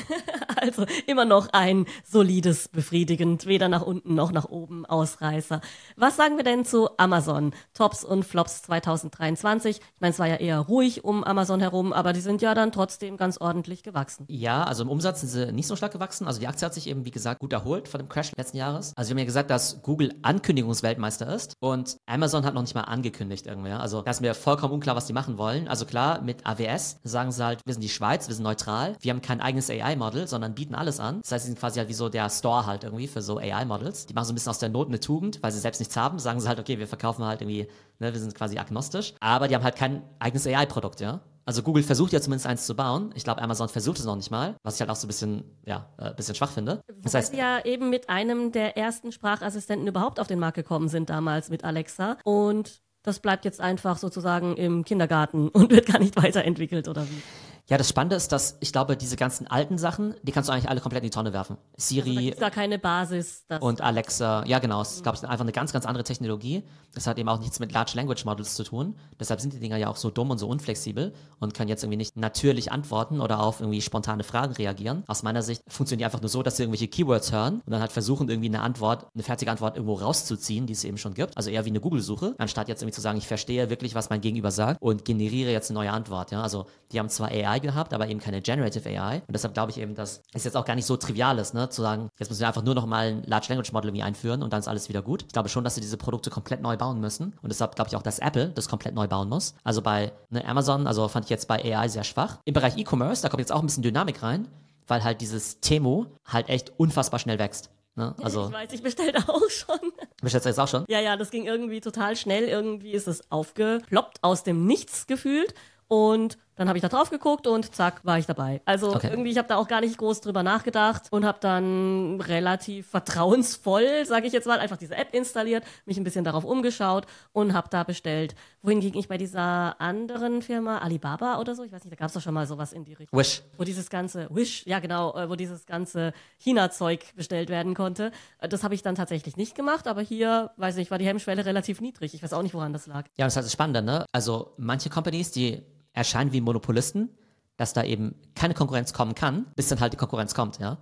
[0.60, 5.60] also immer noch ein solides, befriedigend, weder nach unten noch nach oben Ausreißer.
[5.96, 7.52] Was sagen wir denn zu Amazon?
[7.74, 9.76] Tops und Flops 2023.
[9.78, 12.72] Ich meine, es war ja eher ruhig um Amazon herum, aber die sind ja dann
[12.72, 14.26] trotzdem ganz ordentlich gewachsen.
[14.28, 16.26] Ja, also im Umsatz sind sie nicht so stark gewachsen.
[16.26, 18.92] Also die Aktie hat sich eben, wie gesagt, gut erholt von dem Crash letzten Jahres.
[18.96, 22.82] Also wir haben ja gesagt, dass Google Ankündigungsweltmeister ist und Amazon hat noch nicht mal
[22.82, 23.80] angekündigt irgendwer.
[23.80, 25.68] Also da ist mir vollkommen unklar, was die machen wollen.
[25.68, 29.10] Also klar, mit AWS sagen sie halt, wir sind die Schweiz, wir sind neutral, wir
[29.10, 31.20] haben kein eigenes AI-Model, sondern bieten alles an.
[31.22, 34.06] Das heißt, sie sind quasi halt wie so der Store halt irgendwie für so AI-Models.
[34.06, 36.18] Die machen so ein bisschen aus der Not eine Tugend, weil sie selbst nichts haben,
[36.18, 39.54] sagen sie halt, okay, wir verkaufen halt irgendwie, ne, wir sind quasi agnostisch, aber die
[39.54, 41.20] haben halt kein eigenes AI-Produkt, ja.
[41.46, 43.10] Also Google versucht ja zumindest eins zu bauen.
[43.16, 45.44] Ich glaube, Amazon versucht es noch nicht mal, was ich halt auch so ein bisschen,
[45.66, 46.80] ja, äh, bisschen schwach finde.
[47.02, 51.10] Das heißt, ja eben mit einem der ersten Sprachassistenten überhaupt auf den Markt gekommen sind
[51.10, 56.16] damals mit Alexa und das bleibt jetzt einfach sozusagen im Kindergarten und wird gar nicht
[56.16, 57.22] weiterentwickelt oder wie?
[57.70, 60.68] Ja, das Spannende ist, dass ich glaube, diese ganzen alten Sachen, die kannst du eigentlich
[60.68, 61.56] alle komplett in die Tonne werfen.
[61.76, 62.08] Siri.
[62.08, 63.44] Also da gibt's gar keine Basis.
[63.60, 66.64] Und Alexa, ja genau, es ist, glaube ich, einfach eine ganz, ganz andere Technologie.
[66.94, 68.96] Das hat eben auch nichts mit Large Language Models zu tun.
[69.20, 71.98] Deshalb sind die Dinger ja auch so dumm und so unflexibel und können jetzt irgendwie
[71.98, 75.04] nicht natürlich antworten oder auf irgendwie spontane Fragen reagieren.
[75.06, 77.80] Aus meiner Sicht funktionieren die einfach nur so, dass sie irgendwelche Keywords hören und dann
[77.80, 81.36] halt versuchen, irgendwie eine Antwort, eine fertige Antwort irgendwo rauszuziehen, die es eben schon gibt.
[81.36, 84.20] Also eher wie eine Google-Suche, anstatt jetzt irgendwie zu sagen, ich verstehe wirklich, was mein
[84.20, 86.32] Gegenüber sagt und generiere jetzt eine neue Antwort.
[86.32, 86.42] Ja?
[86.42, 89.16] Also die haben zwar AI gehabt, aber eben keine Generative AI.
[89.26, 91.68] Und deshalb glaube ich eben, dass es jetzt auch gar nicht so trivial ist, ne?
[91.68, 94.42] zu sagen, jetzt müssen wir einfach nur noch mal ein Large Language Model irgendwie einführen
[94.42, 95.22] und dann ist alles wieder gut.
[95.26, 97.34] Ich glaube schon, dass sie diese Produkte komplett neu bauen müssen.
[97.42, 99.54] Und deshalb glaube ich auch, dass Apple das komplett neu bauen muss.
[99.64, 102.38] Also bei ne, Amazon, also fand ich jetzt bei AI sehr schwach.
[102.44, 104.48] Im Bereich E-Commerce, da kommt jetzt auch ein bisschen Dynamik rein,
[104.86, 107.70] weil halt dieses Temo halt echt unfassbar schnell wächst.
[107.96, 108.14] Ne?
[108.22, 109.78] Also, ich weiß, ich bestellte auch schon.
[110.22, 110.84] Bestellst du jetzt auch schon?
[110.88, 112.44] Ja, ja, das ging irgendwie total schnell.
[112.44, 115.54] Irgendwie ist es aufgeploppt aus dem Nichts gefühlt.
[115.88, 118.60] Und dann habe ich da drauf geguckt und zack, war ich dabei.
[118.66, 119.08] Also Okay.
[119.10, 124.04] irgendwie, ich habe da auch gar nicht groß drüber nachgedacht und habe dann relativ vertrauensvoll,
[124.04, 127.68] sage ich jetzt mal, einfach diese App installiert, mich ein bisschen darauf umgeschaut und habe
[127.70, 128.34] da bestellt.
[128.62, 132.12] Wohingegen ich bei dieser anderen Firma, Alibaba oder so, ich weiß nicht, da gab es
[132.14, 133.42] doch schon mal sowas in die Richtung Wish.
[133.56, 138.12] wo dieses ganze Wish, ja genau, äh, wo dieses ganze China-Zeug bestellt werden konnte.
[138.38, 141.46] Äh, Das habe ich dann tatsächlich nicht gemacht, aber hier, weiß nicht, war die Hemmschwelle
[141.46, 142.12] relativ niedrig.
[142.12, 143.06] Ich weiß auch nicht, woran das lag.
[143.16, 144.04] Ja, das ist halt das Spannende, ne?
[144.12, 147.10] Also manche Companies, die erscheinen wie Monopolisten,
[147.56, 150.78] dass da eben keine Konkurrenz kommen kann, bis dann halt die Konkurrenz kommt, ja.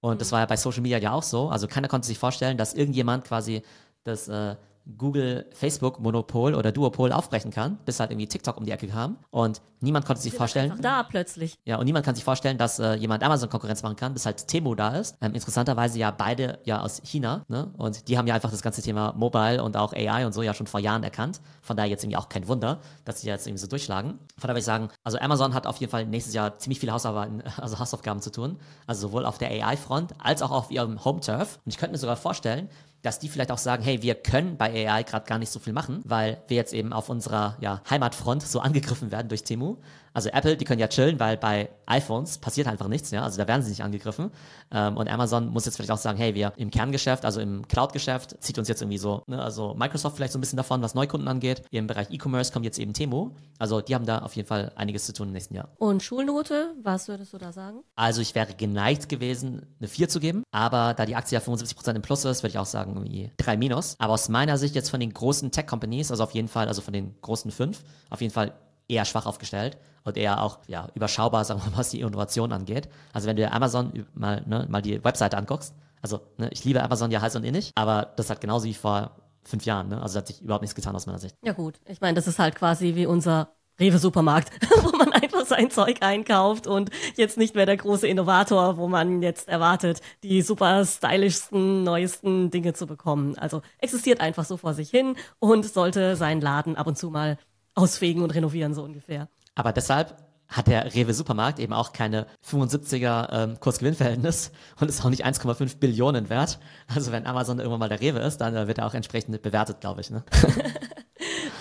[0.00, 1.50] Und das war ja bei Social Media ja auch so.
[1.50, 3.62] Also keiner konnte sich vorstellen, dass irgendjemand quasi
[4.04, 4.56] das äh,
[4.98, 9.18] Google-Facebook-Monopol oder Duopol aufbrechen kann, bis halt irgendwie TikTok um die Ecke kam.
[9.30, 11.58] Und niemand konnte sich vorstellen, Einfach da plötzlich.
[11.64, 14.46] ja, und niemand kann sich vorstellen, dass äh, jemand Amazon Konkurrenz machen kann, bis halt
[14.46, 15.16] Temu da ist.
[15.20, 17.70] Ähm, interessanterweise ja beide ja aus China, ne?
[17.78, 20.54] Und die haben ja einfach das ganze Thema Mobile und auch AI und so ja
[20.54, 21.40] schon vor Jahren erkannt.
[21.62, 24.10] Von daher jetzt irgendwie auch kein Wunder, dass sie jetzt irgendwie so durchschlagen.
[24.10, 26.92] Von daher würde ich sagen, also Amazon hat auf jeden Fall nächstes Jahr ziemlich viele
[26.92, 28.58] Hausarbeiten, also Hausaufgaben zu tun.
[28.86, 31.58] Also sowohl auf der AI-Front als auch auf ihrem Home-Turf.
[31.64, 32.68] Und ich könnte mir sogar vorstellen,
[33.02, 35.72] dass die vielleicht auch sagen, hey, wir können bei AI gerade gar nicht so viel
[35.72, 39.76] machen, weil wir jetzt eben auf unserer ja, Heimatfront so angegriffen werden durch Temu.
[40.12, 43.46] Also Apple, die können ja chillen, weil bei iPhones passiert einfach nichts, ja, also da
[43.46, 44.30] werden sie nicht angegriffen.
[44.72, 48.36] Ähm, und Amazon muss jetzt vielleicht auch sagen, hey, wir im Kerngeschäft, also im Cloud-Geschäft,
[48.40, 51.28] zieht uns jetzt irgendwie so, ne, also Microsoft vielleicht so ein bisschen davon, was Neukunden
[51.28, 51.62] angeht.
[51.70, 53.30] Im Bereich E-Commerce kommt jetzt eben Temu.
[53.58, 55.68] Also die haben da auf jeden Fall einiges zu tun im nächsten Jahr.
[55.78, 57.82] Und Schulnote, was würdest du da sagen?
[57.96, 61.94] Also ich wäre geneigt gewesen, eine 4 zu geben, aber da die Aktie ja 75%
[61.94, 63.96] im Plus ist, würde ich auch sagen, irgendwie 3 minus.
[63.98, 66.92] Aber aus meiner Sicht jetzt von den großen Tech-Companies, also auf jeden Fall, also von
[66.92, 68.52] den großen fünf, auf jeden Fall
[68.90, 72.88] eher schwach aufgestellt und eher auch ja, überschaubar, sagen wir was die Innovation angeht.
[73.12, 77.10] Also wenn du Amazon mal, ne, mal die Webseite anguckst, also ne, ich liebe Amazon
[77.10, 79.12] ja heiß und innig, aber das hat genauso wie vor
[79.44, 80.00] fünf Jahren, ne?
[80.02, 81.34] also da hat sich überhaupt nichts getan aus meiner Sicht.
[81.42, 83.48] Ja gut, ich meine, das ist halt quasi wie unser
[83.80, 84.50] Rewe-Supermarkt,
[84.82, 89.22] wo man einfach sein Zeug einkauft und jetzt nicht mehr der große Innovator, wo man
[89.22, 93.38] jetzt erwartet, die super stylischsten, neuesten Dinge zu bekommen.
[93.38, 97.38] Also existiert einfach so vor sich hin und sollte seinen Laden ab und zu mal
[97.74, 99.28] ausfegen und renovieren, so ungefähr.
[99.54, 100.16] Aber deshalb
[100.50, 105.78] hat der Rewe Supermarkt eben auch keine 75er ähm, Kursgewinnverhältnis und ist auch nicht 1,5
[105.78, 106.58] Billionen wert.
[106.88, 109.80] Also wenn Amazon irgendwann mal der Rewe ist, dann äh, wird er auch entsprechend bewertet,
[109.80, 110.10] glaube ich.
[110.10, 110.24] Ne?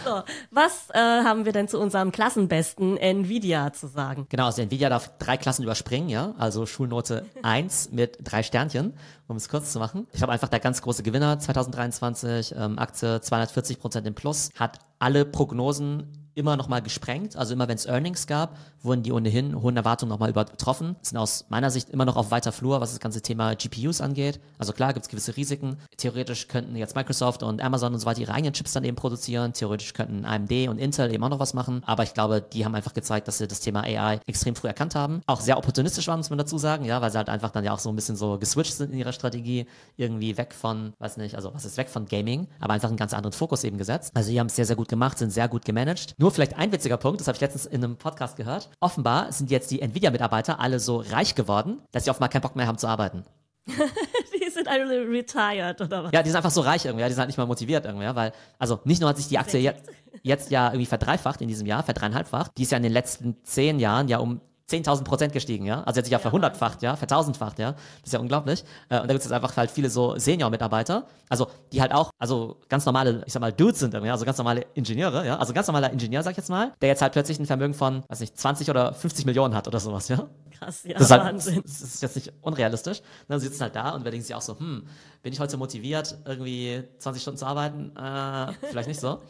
[0.05, 4.27] So, was äh, haben wir denn zu unserem Klassenbesten Nvidia zu sagen?
[4.29, 6.33] Genau, also Nvidia darf drei Klassen überspringen, ja.
[6.37, 8.93] Also Schulnote 1 mit drei Sternchen,
[9.27, 10.07] um es kurz zu machen.
[10.11, 14.79] Ich glaube einfach der ganz große Gewinner 2023, ähm, Aktie 240 Prozent im Plus, hat
[14.99, 17.35] alle Prognosen immer nochmal gesprengt.
[17.35, 20.95] Also immer wenn es Earnings gab, wurden die ohnehin hohen Erwartungen nochmal übertroffen.
[21.01, 24.39] Sind aus meiner Sicht immer noch auf weiter Flur, was das ganze Thema GPUs angeht.
[24.57, 25.77] Also klar gibt es gewisse Risiken.
[25.97, 29.53] Theoretisch könnten jetzt Microsoft und Amazon und so weiter ihre eigenen Chips dann eben produzieren.
[29.53, 31.81] Theoretisch könnten AMD und Intel eben auch noch was machen.
[31.85, 34.95] Aber ich glaube, die haben einfach gezeigt, dass sie das Thema AI extrem früh erkannt
[34.95, 35.21] haben.
[35.27, 37.73] Auch sehr opportunistisch waren, muss man dazu sagen, ja, weil sie halt einfach dann ja
[37.73, 39.65] auch so ein bisschen so geswitcht sind in ihrer Strategie.
[39.97, 43.13] Irgendwie weg von, weiß nicht, also was ist weg von Gaming, aber einfach einen ganz
[43.13, 44.11] anderen Fokus eben gesetzt.
[44.13, 46.15] Also die haben es sehr, sehr gut gemacht, sind sehr gut gemanagt.
[46.17, 48.69] Nur vielleicht ein witziger Punkt, das habe ich letztens in einem Podcast gehört.
[48.79, 52.67] Offenbar sind jetzt die Nvidia-Mitarbeiter alle so reich geworden, dass sie offenbar keinen Bock mehr
[52.67, 53.23] haben zu arbeiten.
[53.69, 56.11] Die sind alle retired oder was?
[56.11, 58.05] Ja, die sind einfach so reich irgendwie, ja, die sind halt nicht mal motiviert irgendwie,
[58.05, 59.89] ja, weil, also nicht nur hat sich die Aktie jetzt,
[60.23, 63.79] jetzt ja irgendwie verdreifacht in diesem Jahr, verdreieinhalbfacht, die ist ja in den letzten zehn
[63.79, 65.79] Jahren ja um 10.000 Prozent gestiegen, ja.
[65.83, 67.71] Also sie hat sich ja verhundertfacht, ja, vertausendfacht, ja.
[67.73, 68.63] Das ist ja unglaublich.
[68.89, 72.11] Äh, Und da gibt es jetzt einfach halt viele so Senior-Mitarbeiter, also die halt auch,
[72.19, 75.37] also ganz normale, ich sag mal, Dudes sind irgendwie, also ganz normale Ingenieure, ja.
[75.37, 78.03] Also ganz normaler Ingenieur, sag ich jetzt mal, der jetzt halt plötzlich ein Vermögen von,
[78.07, 80.27] weiß nicht, 20 oder 50 Millionen hat oder sowas, ja.
[80.59, 81.61] Krass, ja, Das ist, halt, Wahnsinn.
[81.63, 83.01] das ist jetzt nicht unrealistisch.
[83.29, 84.85] Dann sitzen halt da und denken sich auch so, hm,
[85.23, 87.95] bin ich heute so motiviert, irgendwie 20 Stunden zu arbeiten?
[87.95, 89.21] Äh, vielleicht nicht so.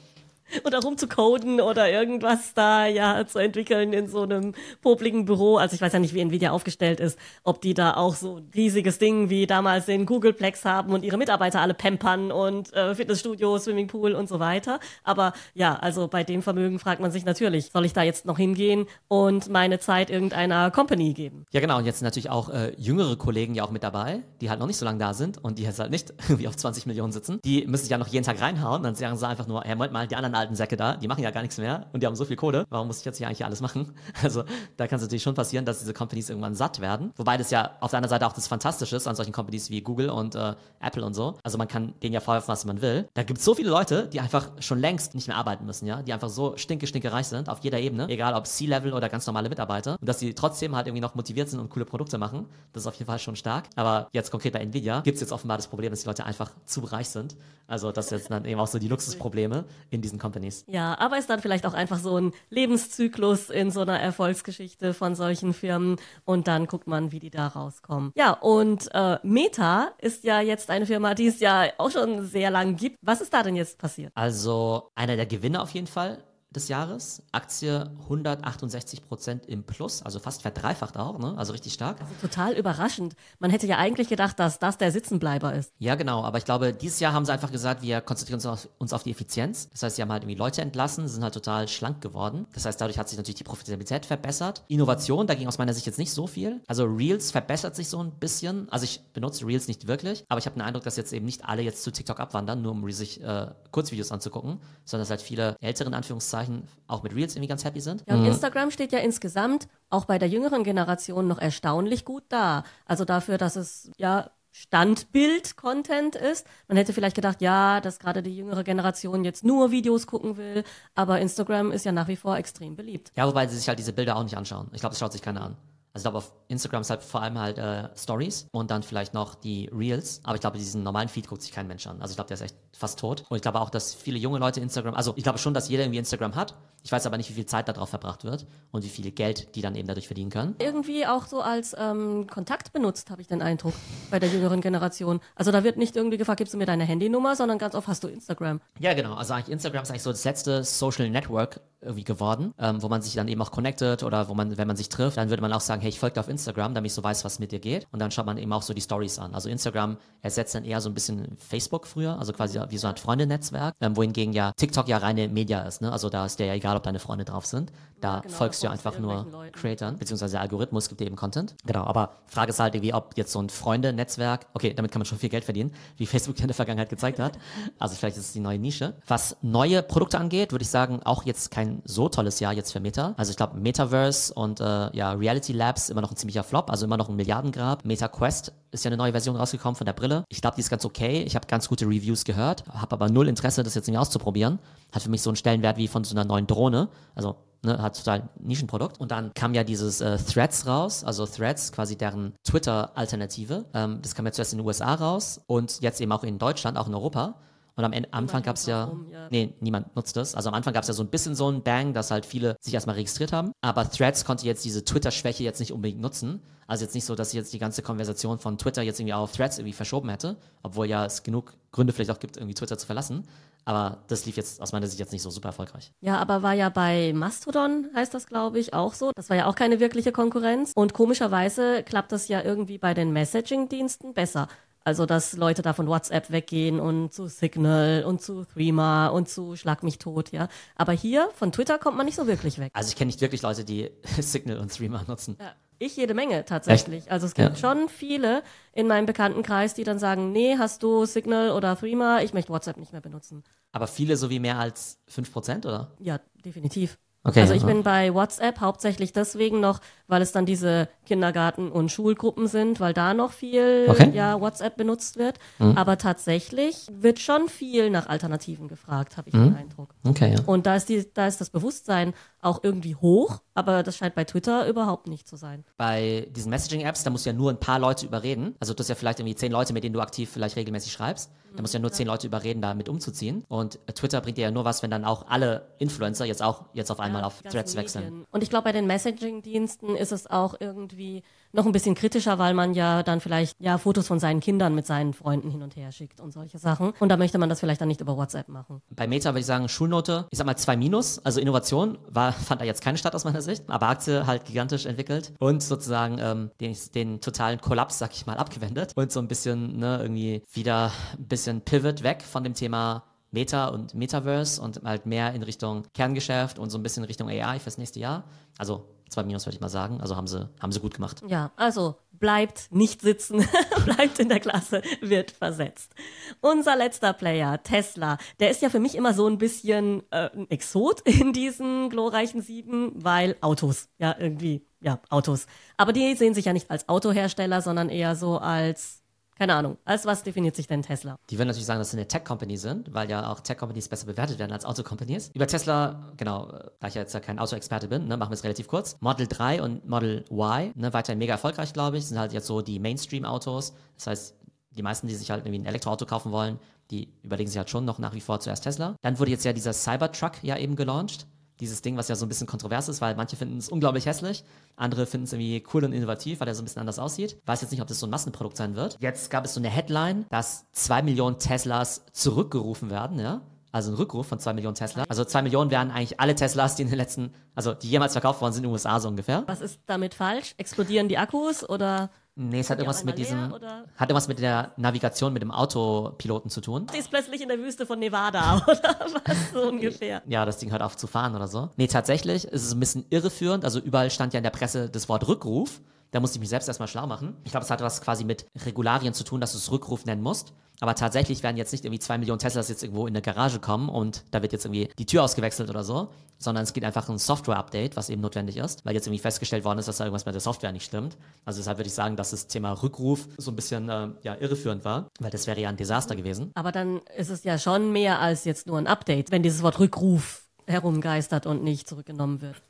[0.63, 5.57] Oder rumzucoden oder irgendwas da ja zu entwickeln in so einem popligen Büro.
[5.57, 8.49] Also ich weiß ja nicht, wie Nvidia aufgestellt ist, ob die da auch so ein
[8.55, 13.57] riesiges Ding wie damals den Googleplex haben und ihre Mitarbeiter alle pampern und äh, Fitnessstudio,
[13.57, 14.79] Swimmingpool und so weiter.
[15.03, 18.37] Aber ja, also bei dem Vermögen fragt man sich natürlich, soll ich da jetzt noch
[18.37, 21.45] hingehen und meine Zeit irgendeiner Company geben?
[21.51, 24.49] Ja genau, und jetzt sind natürlich auch äh, jüngere Kollegen ja auch mit dabei, die
[24.49, 26.85] halt noch nicht so lange da sind und die jetzt halt nicht irgendwie auf 20
[26.85, 27.39] Millionen sitzen.
[27.43, 29.93] Die müssen sich ja noch jeden Tag reinhauen, dann sagen sie einfach nur, hey, Moment
[29.93, 32.15] mal, die anderen alten Säcke da, die machen ja gar nichts mehr und die haben
[32.15, 32.65] so viel Kohle.
[32.69, 33.93] Warum muss ich jetzt hier eigentlich alles machen?
[34.21, 34.43] Also
[34.75, 37.11] da kann es natürlich schon passieren, dass diese Companies irgendwann satt werden.
[37.15, 39.81] Wobei das ja auf der anderen Seite auch das Fantastische ist an solchen Companies wie
[39.81, 41.37] Google und äh, Apple und so.
[41.43, 43.07] Also man kann denen ja vorwerfen, was man will.
[43.13, 46.01] Da gibt es so viele Leute, die einfach schon längst nicht mehr arbeiten müssen, ja,
[46.01, 49.25] die einfach so stinke, stinke reich sind auf jeder Ebene, egal ob C-Level oder ganz
[49.25, 52.45] normale Mitarbeiter und dass sie trotzdem halt irgendwie noch motiviert sind und coole Produkte machen.
[52.73, 53.69] Das ist auf jeden Fall schon stark.
[53.75, 56.51] Aber jetzt konkret bei Nvidia gibt es jetzt offenbar das Problem, dass die Leute einfach
[56.65, 57.35] zu reich sind.
[57.67, 60.28] Also das jetzt dann eben auch so die Luxusprobleme in diesen Companies.
[60.67, 65.15] Ja, aber ist dann vielleicht auch einfach so ein Lebenszyklus in so einer Erfolgsgeschichte von
[65.15, 68.11] solchen Firmen und dann guckt man, wie die da rauskommen.
[68.15, 72.51] Ja, und äh, Meta ist ja jetzt eine Firma, die es ja auch schon sehr
[72.51, 72.97] lang gibt.
[73.01, 74.11] Was ist da denn jetzt passiert?
[74.15, 77.21] Also einer der Gewinner auf jeden Fall des Jahres.
[77.31, 81.35] Aktie 168 Prozent im Plus, also fast verdreifacht auch, ne?
[81.37, 82.01] also richtig stark.
[82.01, 83.15] Also total überraschend.
[83.37, 85.71] Man hätte ja eigentlich gedacht, dass das der Sitzenbleiber ist.
[85.77, 88.67] Ja, genau, aber ich glaube, dieses Jahr haben sie einfach gesagt, wir konzentrieren uns auf,
[88.79, 89.69] uns auf die Effizienz.
[89.69, 92.47] Das heißt, sie haben halt irgendwie Leute entlassen, sind halt total schlank geworden.
[92.53, 94.63] Das heißt, dadurch hat sich natürlich die Profitabilität verbessert.
[94.67, 96.61] Innovation, da ging aus meiner Sicht jetzt nicht so viel.
[96.67, 98.67] Also Reels verbessert sich so ein bisschen.
[98.71, 101.45] Also ich benutze Reels nicht wirklich, aber ich habe den Eindruck, dass jetzt eben nicht
[101.45, 105.55] alle jetzt zu TikTok abwandern, nur um sich äh, Kurzvideos anzugucken, sondern dass halt viele
[105.61, 108.03] älteren Anführungszeichen Anführungszeichen auch mit Reels irgendwie ganz happy sind.
[108.07, 108.27] Ja, und mhm.
[108.27, 112.63] Instagram steht ja insgesamt auch bei der jüngeren Generation noch erstaunlich gut da.
[112.85, 116.47] Also dafür, dass es ja Standbild-Content ist.
[116.67, 120.63] Man hätte vielleicht gedacht, ja, dass gerade die jüngere Generation jetzt nur Videos gucken will,
[120.95, 123.11] aber Instagram ist ja nach wie vor extrem beliebt.
[123.15, 124.69] Ja, wobei sie sich halt diese Bilder auch nicht anschauen.
[124.73, 125.55] Ich glaube, das schaut sich keiner an.
[125.93, 129.13] Also ich glaube, auf Instagram ist halt vor allem halt äh, Stories und dann vielleicht
[129.13, 130.21] noch die Reels.
[130.23, 132.01] Aber ich glaube, diesen normalen Feed guckt sich kein Mensch an.
[132.01, 133.23] Also ich glaube, der ist echt fast tot.
[133.29, 135.83] Und ich glaube auch, dass viele junge Leute Instagram, also ich glaube schon, dass jeder
[135.83, 136.53] irgendwie Instagram hat.
[136.83, 139.61] Ich weiß aber nicht, wie viel Zeit darauf verbracht wird und wie viel Geld die
[139.61, 140.55] dann eben dadurch verdienen können.
[140.59, 143.73] Irgendwie auch so als ähm, Kontakt benutzt, habe ich den Eindruck,
[144.11, 145.19] bei der jüngeren Generation.
[145.35, 148.03] Also da wird nicht irgendwie gefragt, gibst du mir deine Handynummer, sondern ganz oft hast
[148.03, 148.61] du Instagram.
[148.79, 149.15] Ja, genau.
[149.15, 153.01] Also eigentlich Instagram ist eigentlich so das letzte Social Network irgendwie geworden, ähm, wo man
[153.01, 155.53] sich dann eben auch connected oder wo man, wenn man sich trifft, dann würde man
[155.53, 157.59] auch sagen, hey, ich folge dir auf Instagram, damit ich so weiß, was mit dir
[157.59, 157.87] geht.
[157.91, 159.33] Und dann schaut man eben auch so die Stories an.
[159.33, 162.97] Also Instagram ersetzt dann eher so ein bisschen Facebook früher, also quasi wie so ein
[162.97, 165.81] Freundenetzwerk, ähm, wohingegen ja TikTok ja reine Media ist.
[165.81, 165.91] Ne?
[165.91, 167.71] Also da ist dir ja egal, ob deine Freunde drauf sind.
[168.01, 171.55] Da ja, genau, folgst du einfach nur Creatern, beziehungsweise der Algorithmus gibt dir eben Content.
[171.65, 175.05] Genau, aber Frage ist halt irgendwie, ob jetzt so ein Freunde-Netzwerk, okay, damit kann man
[175.05, 177.37] schon viel Geld verdienen, wie Facebook in der Vergangenheit gezeigt hat.
[177.77, 178.95] Also vielleicht ist es die neue Nische.
[179.07, 182.79] Was neue Produkte angeht, würde ich sagen, auch jetzt kein so tolles Jahr jetzt für
[182.79, 183.13] Meta.
[183.17, 186.85] Also ich glaube, Metaverse und äh, ja, Reality Labs immer noch ein ziemlicher Flop, also
[186.85, 187.85] immer noch ein Milliardengrab.
[187.85, 190.23] Meta Quest ist ja eine neue Version rausgekommen von der Brille.
[190.29, 191.23] Ich glaube, die ist ganz okay.
[191.23, 194.59] Ich habe ganz gute Reviews gehört, habe aber null Interesse, das jetzt irgendwie auszuprobieren.
[194.91, 196.89] Hat für mich so einen Stellenwert wie von so einer neuen Drohne.
[197.15, 198.99] Also ne, hat total Nischenprodukt.
[198.99, 203.65] Und dann kam ja dieses äh, Threads raus, also Threads, quasi deren Twitter-Alternative.
[203.73, 206.77] Ähm, das kam ja zuerst in den USA raus und jetzt eben auch in Deutschland,
[206.77, 207.35] auch in Europa.
[207.75, 210.35] Und am Ende, Anfang gab es ja, ja, nee, niemand nutzt das.
[210.35, 212.57] Also am Anfang gab es ja so ein bisschen so ein Bang, dass halt viele
[212.59, 213.53] sich erstmal registriert haben.
[213.61, 216.41] Aber Threads konnte jetzt diese Twitter-Schwäche jetzt nicht unbedingt nutzen.
[216.67, 219.31] Also jetzt nicht so, dass ich jetzt die ganze Konversation von Twitter jetzt irgendwie auf
[219.31, 222.85] Threads irgendwie verschoben hätte, obwohl ja es genug Gründe vielleicht auch gibt, irgendwie Twitter zu
[222.85, 223.25] verlassen.
[223.69, 225.91] Aber das lief jetzt aus meiner Sicht jetzt nicht so super erfolgreich.
[226.01, 229.11] Ja, aber war ja bei Mastodon, heißt das, glaube ich, auch so.
[229.13, 230.71] Das war ja auch keine wirkliche Konkurrenz.
[230.73, 234.47] Und komischerweise klappt das ja irgendwie bei den Messaging-Diensten besser.
[234.85, 239.55] Also, dass Leute da von WhatsApp weggehen und zu Signal und zu Threema und zu
[239.55, 240.47] Schlag mich tot, ja.
[240.75, 242.71] Aber hier von Twitter kommt man nicht so wirklich weg.
[242.73, 245.37] Also, ich kenne nicht wirklich Leute, die Signal und Threema nutzen.
[245.39, 245.53] Ja.
[245.79, 247.03] Ich jede Menge tatsächlich.
[247.03, 247.11] Echt?
[247.11, 247.55] Also es gibt ja.
[247.55, 252.33] schon viele in meinem Bekanntenkreis, die dann sagen, nee, hast du Signal oder Threema, ich
[252.33, 253.43] möchte WhatsApp nicht mehr benutzen.
[253.71, 255.91] Aber viele so wie mehr als 5%, oder?
[255.99, 256.97] Ja, definitiv.
[257.21, 261.91] Okay, also ich bin bei WhatsApp hauptsächlich deswegen noch, weil es dann diese Kindergarten- und
[261.91, 264.11] Schulgruppen sind, weil da noch viel okay.
[264.13, 265.37] ja, WhatsApp benutzt wird.
[265.59, 265.77] Mhm.
[265.77, 269.49] Aber tatsächlich wird schon viel nach Alternativen gefragt, habe ich mhm.
[269.49, 269.89] den Eindruck.
[270.07, 270.43] Okay, ja.
[270.45, 274.23] Und da ist, die, da ist das Bewusstsein auch irgendwie hoch, aber das scheint bei
[274.23, 275.65] Twitter überhaupt nicht zu sein.
[275.77, 278.55] Bei diesen Messaging-Apps, da musst du ja nur ein paar Leute überreden.
[278.59, 281.31] Also du hast ja vielleicht irgendwie zehn Leute, mit denen du aktiv vielleicht regelmäßig schreibst.
[281.55, 283.43] Da musst du ja nur zehn Leute überreden, da mit umzuziehen.
[283.47, 286.91] Und Twitter bringt dir ja nur was, wenn dann auch alle Influencer jetzt auch jetzt
[286.91, 288.25] auf einmal ja, auf Threads wechseln.
[288.31, 292.53] Und ich glaube, bei den Messaging-Diensten ist es auch irgendwie noch ein bisschen kritischer, weil
[292.53, 295.91] man ja dann vielleicht ja Fotos von seinen Kindern mit seinen Freunden hin und her
[295.91, 296.93] schickt und solche Sachen.
[296.99, 298.81] Und da möchte man das vielleicht dann nicht über WhatsApp machen.
[298.91, 301.19] Bei Meta würde ich sagen, Schulnote, ich sag mal zwei Minus.
[301.19, 304.85] Also Innovation war, fand da jetzt keine statt aus meiner Sicht, aber Aktie halt gigantisch
[304.85, 309.27] entwickelt und sozusagen ähm, den, den totalen Kollaps, sag ich mal, abgewendet und so ein
[309.27, 314.81] bisschen ne, irgendwie wieder ein bisschen Pivot weg von dem Thema Meta und Metaverse und
[314.83, 318.23] halt mehr in Richtung Kerngeschäft und so ein bisschen in Richtung AI fürs nächste Jahr.
[318.57, 320.01] Also zwei Minus würde ich mal sagen.
[320.01, 321.21] Also haben sie, haben sie gut gemacht.
[321.27, 323.45] Ja, also bleibt nicht sitzen,
[323.85, 325.93] bleibt in der Klasse, wird versetzt.
[326.41, 330.49] Unser letzter Player, Tesla, der ist ja für mich immer so ein bisschen äh, ein
[330.49, 335.47] Exot in diesen glorreichen Sieben, weil Autos, ja, irgendwie, ja, Autos.
[335.77, 338.98] Aber die sehen sich ja nicht als Autohersteller, sondern eher so als
[339.39, 339.77] keine Ahnung.
[339.85, 341.17] Als was definiert sich denn Tesla?
[341.29, 344.37] Die würden natürlich sagen, dass sie eine Tech-Company sind, weil ja auch Tech-Companies besser bewertet
[344.37, 345.31] werden als Auto-Companies.
[345.33, 348.43] Über Tesla, genau, da ich ja jetzt ja kein Auto-Experte bin, ne, machen wir es
[348.43, 348.97] relativ kurz.
[348.99, 352.61] Model 3 und Model Y, ne, weiterhin mega erfolgreich, glaube ich, sind halt jetzt so
[352.61, 353.73] die Mainstream-Autos.
[353.95, 354.35] Das heißt,
[354.71, 356.59] die meisten, die sich halt irgendwie ein Elektroauto kaufen wollen,
[356.91, 358.95] die überlegen sich halt schon noch nach wie vor zuerst Tesla.
[359.01, 361.27] Dann wurde jetzt ja dieser Cybertruck ja eben gelauncht
[361.59, 364.43] dieses Ding, was ja so ein bisschen kontrovers ist, weil manche finden es unglaublich hässlich,
[364.75, 367.37] andere finden es irgendwie cool und innovativ, weil er so ein bisschen anders aussieht.
[367.45, 368.97] Weiß jetzt nicht, ob das so ein Massenprodukt sein wird.
[368.99, 373.41] Jetzt gab es so eine Headline, dass zwei Millionen Teslas zurückgerufen werden, ja.
[373.71, 375.03] Also ein Rückruf von zwei Millionen Tesla.
[375.09, 378.41] Also zwei Millionen wären eigentlich alle Teslas, die in den letzten, also die jemals verkauft
[378.41, 379.43] worden sind in den USA so ungefähr.
[379.45, 380.55] Was ist damit falsch?
[380.57, 382.09] Explodieren die Akkus oder?
[382.35, 386.61] Nee, es hat irgendwas mit diesem, hat irgendwas mit der Navigation mit dem Autopiloten zu
[386.61, 386.87] tun.
[386.91, 390.21] Sie ist plötzlich in der Wüste von Nevada oder was so ungefähr.
[390.25, 391.69] Ja, das Ding hört auf zu fahren oder so.
[391.75, 393.65] Nee, tatsächlich ist es ein bisschen irreführend.
[393.65, 395.81] Also überall stand ja in der Presse das Wort Rückruf.
[396.11, 397.35] Da musste ich mich selbst erstmal schlau machen.
[397.43, 400.21] Ich glaube, es hat was quasi mit Regularien zu tun, dass du es Rückruf nennen
[400.21, 400.53] musst.
[400.81, 403.89] Aber tatsächlich werden jetzt nicht irgendwie zwei Millionen Teslas jetzt irgendwo in eine Garage kommen
[403.89, 407.15] und da wird jetzt irgendwie die Tür ausgewechselt oder so, sondern es geht einfach um
[407.15, 410.25] ein Software-Update, was eben notwendig ist, weil jetzt irgendwie festgestellt worden ist, dass da irgendwas
[410.25, 411.17] mit der Software nicht stimmt.
[411.43, 414.85] Also deshalb würde ich sagen, dass das Thema Rückruf so ein bisschen äh, ja, irreführend
[414.85, 416.51] war, weil das wäre ja ein Desaster gewesen.
[416.55, 419.79] Aber dann ist es ja schon mehr als jetzt nur ein Update, wenn dieses Wort
[419.79, 422.61] Rückruf herumgeistert und nicht zurückgenommen wird.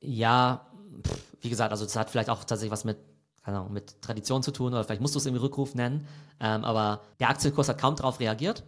[0.00, 0.66] Ja,
[1.06, 2.96] pff, wie gesagt, also das hat vielleicht auch tatsächlich was mit
[3.44, 6.06] keine Ahnung, mit Tradition zu tun oder vielleicht musst du es irgendwie Rückruf nennen.
[6.40, 8.64] Ähm, aber der Aktienkurs hat kaum darauf reagiert.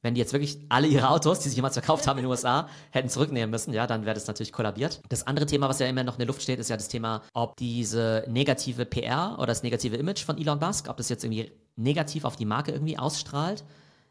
[0.00, 2.68] Wenn die jetzt wirklich alle ihre Autos, die sich jemals verkauft haben in den USA,
[2.90, 5.00] hätten zurücknehmen müssen, ja, dann wäre das natürlich kollabiert.
[5.08, 7.22] Das andere Thema, was ja immer noch in der Luft steht, ist ja das Thema,
[7.32, 11.52] ob diese negative PR oder das negative Image von Elon Musk, ob das jetzt irgendwie
[11.76, 13.64] negativ auf die Marke irgendwie ausstrahlt.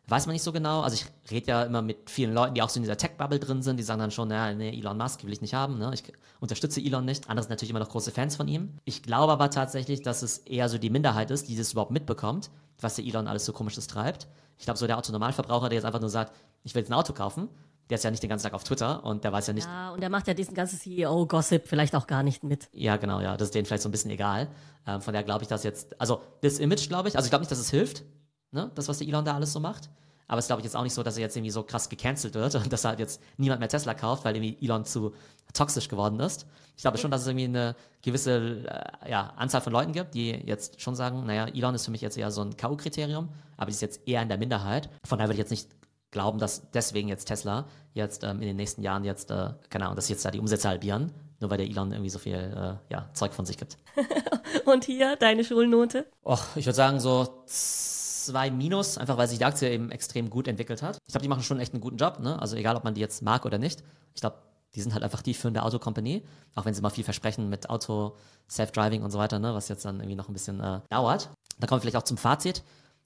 [0.08, 0.82] Weiß man nicht so genau.
[0.82, 3.62] Also ich rede ja immer mit vielen Leuten, die auch so in dieser Tech-Bubble drin
[3.62, 5.92] sind, die sagen dann schon, ja, nee, Elon Musk will ich nicht haben, ne?
[5.94, 6.04] ich
[6.42, 7.30] unterstütze Elon nicht.
[7.30, 8.74] Andere sind natürlich immer noch große Fans von ihm.
[8.84, 12.52] Ich glaube aber tatsächlich, dass es eher so die Minderheit ist, die das überhaupt mitbekommt,
[12.82, 14.28] was der Elon alles so komisches treibt.
[14.58, 16.34] Ich glaube, so der Autonormalverbraucher, der jetzt einfach nur sagt,
[16.64, 17.48] ich will jetzt ein Auto kaufen,
[17.90, 19.68] der ist ja nicht den ganzen Tag auf Twitter und der weiß ja nicht.
[19.68, 22.70] Ja, und der macht ja diesen ganzen CEO-Gossip vielleicht auch gar nicht mit.
[22.72, 23.36] Ja, genau, ja.
[23.36, 24.48] Das ist denen vielleicht so ein bisschen egal.
[24.88, 27.42] Ähm, von daher glaube ich, dass jetzt, also das Image, glaube ich, also ich glaube
[27.42, 28.04] nicht, dass es hilft,
[28.54, 29.90] ne, das, was der Elon da alles so macht.
[30.28, 31.90] Aber es ist, glaube ich, jetzt auch nicht so, dass er jetzt irgendwie so krass
[31.90, 35.14] gecancelt wird und dass er halt jetzt niemand mehr Tesla kauft, weil irgendwie Elon zu
[35.54, 36.48] toxisch geworden ist.
[36.76, 40.32] Ich glaube schon, dass es irgendwie eine gewisse äh, ja, Anzahl von Leuten gibt, die
[40.32, 43.28] jetzt schon sagen, naja, Elon ist für mich jetzt eher so ein K.O.-Kriterium,
[43.58, 44.90] aber die ist jetzt eher in der Minderheit.
[45.04, 45.70] Von daher würde ich jetzt nicht
[46.10, 49.96] glauben, dass deswegen jetzt Tesla jetzt ähm, in den nächsten Jahren jetzt, äh, keine Ahnung,
[49.96, 53.10] dass jetzt da die Umsätze halbieren, nur weil der Elon irgendwie so viel äh, ja,
[53.14, 53.78] Zeug von sich gibt.
[54.66, 56.06] Und hier deine Schulnote?
[56.24, 57.44] Och, ich würde sagen so
[58.26, 60.98] zwei Minus, einfach weil sich die Aktie eben extrem gut entwickelt hat.
[61.06, 62.40] Ich glaube, die machen schon echt einen guten Job, ne?
[62.42, 63.84] Also egal, ob man die jetzt mag oder nicht.
[64.14, 64.38] Ich glaube,
[64.76, 66.24] die sind halt einfach die führende Autokompanie,
[66.56, 68.16] auch wenn sie mal viel versprechen mit Auto,
[68.50, 69.54] Self-Driving und so weiter, ne?
[69.54, 71.30] was jetzt dann irgendwie noch ein bisschen äh, dauert.
[71.60, 72.64] Da kommen wir vielleicht auch zum Fazit.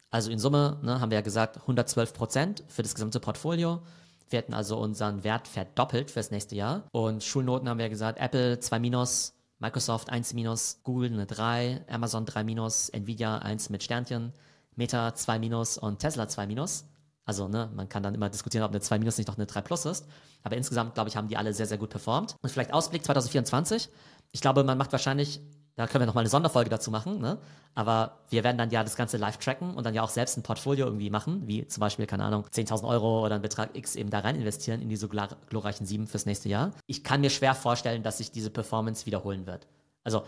[0.10, 3.82] Also in Summe ne, haben wir ja gesagt 112 Prozent für das gesamte Portfolio.
[4.30, 6.84] Wir hätten also unseren Wert verdoppelt fürs nächste Jahr.
[6.92, 11.86] Und Schulnoten haben wir ja gesagt, Apple 2 minus, Microsoft 1 minus, Google eine 3,
[11.90, 14.34] Amazon 3 minus, Nvidia 1 mit Sternchen,
[14.78, 16.86] Meta 2 minus und Tesla 2 minus.
[17.26, 19.62] Also, ne, man kann dann immer diskutieren, ob eine 2 minus nicht doch eine 3
[19.62, 20.08] plus ist.
[20.44, 22.38] Aber insgesamt, glaube ich, haben die alle sehr, sehr gut performt.
[22.42, 23.90] Und vielleicht Ausblick 2024.
[24.32, 25.42] Ich glaube, man macht wahrscheinlich,
[25.76, 27.38] da können wir nochmal eine Sonderfolge dazu machen, ne?
[27.76, 30.44] Aber wir werden dann ja das Ganze live tracken und dann ja auch selbst ein
[30.44, 34.10] Portfolio irgendwie machen, wie zum Beispiel, keine Ahnung, 10.000 Euro oder einen Betrag X eben
[34.10, 36.72] da rein investieren in diese glorreichen 7 fürs nächste Jahr.
[36.86, 39.68] Ich kann mir schwer vorstellen, dass sich diese Performance wiederholen wird.
[40.04, 40.24] Also,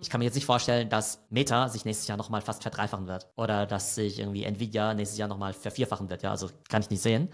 [0.00, 3.26] ich kann mir jetzt nicht vorstellen, dass Meta sich nächstes Jahr nochmal fast verdreifachen wird.
[3.36, 6.22] Oder dass sich irgendwie Nvidia nächstes Jahr nochmal vervierfachen wird.
[6.22, 7.28] Ja, also kann ich nicht sehen.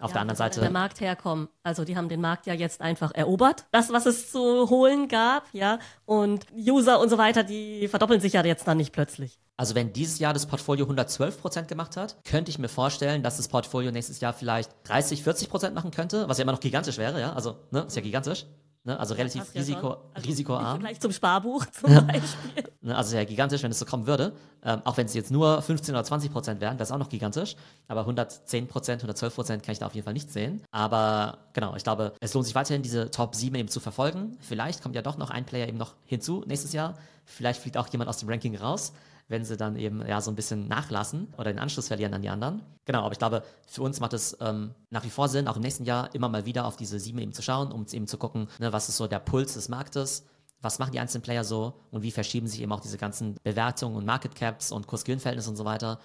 [0.00, 0.60] Auf ja, der anderen Seite.
[0.60, 1.48] Der Markt herkommen.
[1.64, 3.66] Also die haben den Markt ja jetzt einfach erobert.
[3.72, 5.80] Das, was es zu holen gab, ja.
[6.04, 9.40] Und User und so weiter, die verdoppeln sich ja jetzt dann nicht plötzlich.
[9.56, 13.38] Also wenn dieses Jahr das Portfolio 112 Prozent gemacht hat, könnte ich mir vorstellen, dass
[13.38, 16.98] das Portfolio nächstes Jahr vielleicht 30, 40 Prozent machen könnte, was ja immer noch gigantisch
[16.98, 17.32] wäre, ja.
[17.32, 18.46] Also, ne, ist ja gigantisch
[18.88, 18.98] Ne?
[18.98, 19.90] Also relativ ja risiko, schon.
[19.90, 20.64] Also Im risikoarm.
[20.64, 22.64] Vergleich zum Sparbuch zum Beispiel.
[22.80, 24.32] Ne, also ja gigantisch, wenn es so kommen würde.
[24.64, 27.10] Ähm, auch wenn es jetzt nur 15 oder 20 Prozent wären, wäre es auch noch
[27.10, 27.54] gigantisch.
[27.86, 30.62] Aber 110 Prozent, 112 Prozent kann ich da auf jeden Fall nicht sehen.
[30.70, 34.38] Aber genau, ich glaube, es lohnt sich weiterhin, diese Top 7 eben zu verfolgen.
[34.40, 36.94] Vielleicht kommt ja doch noch ein Player eben noch hinzu nächstes Jahr.
[37.26, 38.94] Vielleicht fliegt auch jemand aus dem Ranking raus
[39.28, 42.30] wenn sie dann eben ja so ein bisschen nachlassen oder den Anschluss verlieren an die
[42.30, 42.62] anderen.
[42.86, 45.62] Genau, aber ich glaube, für uns macht es ähm, nach wie vor Sinn, auch im
[45.62, 48.48] nächsten Jahr immer mal wieder auf diese sieben eben zu schauen, um eben zu gucken,
[48.58, 50.24] ne, was ist so der Puls des Marktes,
[50.60, 53.96] was machen die einzelnen Player so und wie verschieben sich eben auch diese ganzen Bewertungen
[53.96, 56.00] und Market Caps und Kurs-Gewinn-Verhältnisse und so weiter.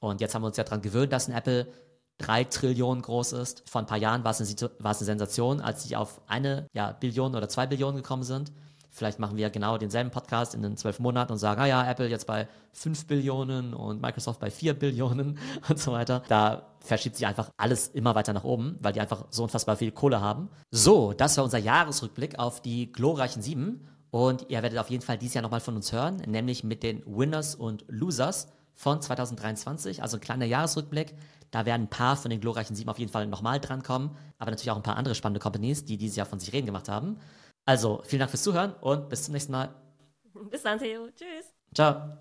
[0.00, 1.66] Und jetzt haben wir uns ja daran gewöhnt, dass ein Apple
[2.18, 3.62] drei Trillionen groß ist.
[3.68, 6.68] Vor ein paar Jahren war es eine, war es eine Sensation, als sie auf eine
[6.72, 8.52] ja, Billion oder zwei Billionen gekommen sind.
[8.98, 12.08] Vielleicht machen wir genau denselben Podcast in den zwölf Monaten und sagen, ah ja, Apple
[12.08, 15.38] jetzt bei fünf Billionen und Microsoft bei vier Billionen
[15.68, 16.22] und so weiter.
[16.28, 19.92] Da verschiebt sich einfach alles immer weiter nach oben, weil die einfach so unfassbar viel
[19.92, 20.50] Kohle haben.
[20.72, 23.86] So, das war unser Jahresrückblick auf die glorreichen sieben.
[24.10, 27.02] Und ihr werdet auf jeden Fall dieses Jahr nochmal von uns hören, nämlich mit den
[27.06, 31.14] Winners und Losers von 2023, also ein kleiner Jahresrückblick.
[31.50, 34.70] Da werden ein paar von den glorreichen sieben auf jeden Fall nochmal drankommen, aber natürlich
[34.70, 37.18] auch ein paar andere spannende Companies, die dieses Jahr von sich reden gemacht haben.
[37.68, 39.68] Also, vielen Dank fürs Zuhören und bis zum nächsten Mal.
[40.50, 41.10] Bis dann, Theo.
[41.10, 41.52] Tschüss.
[41.74, 42.16] Ciao.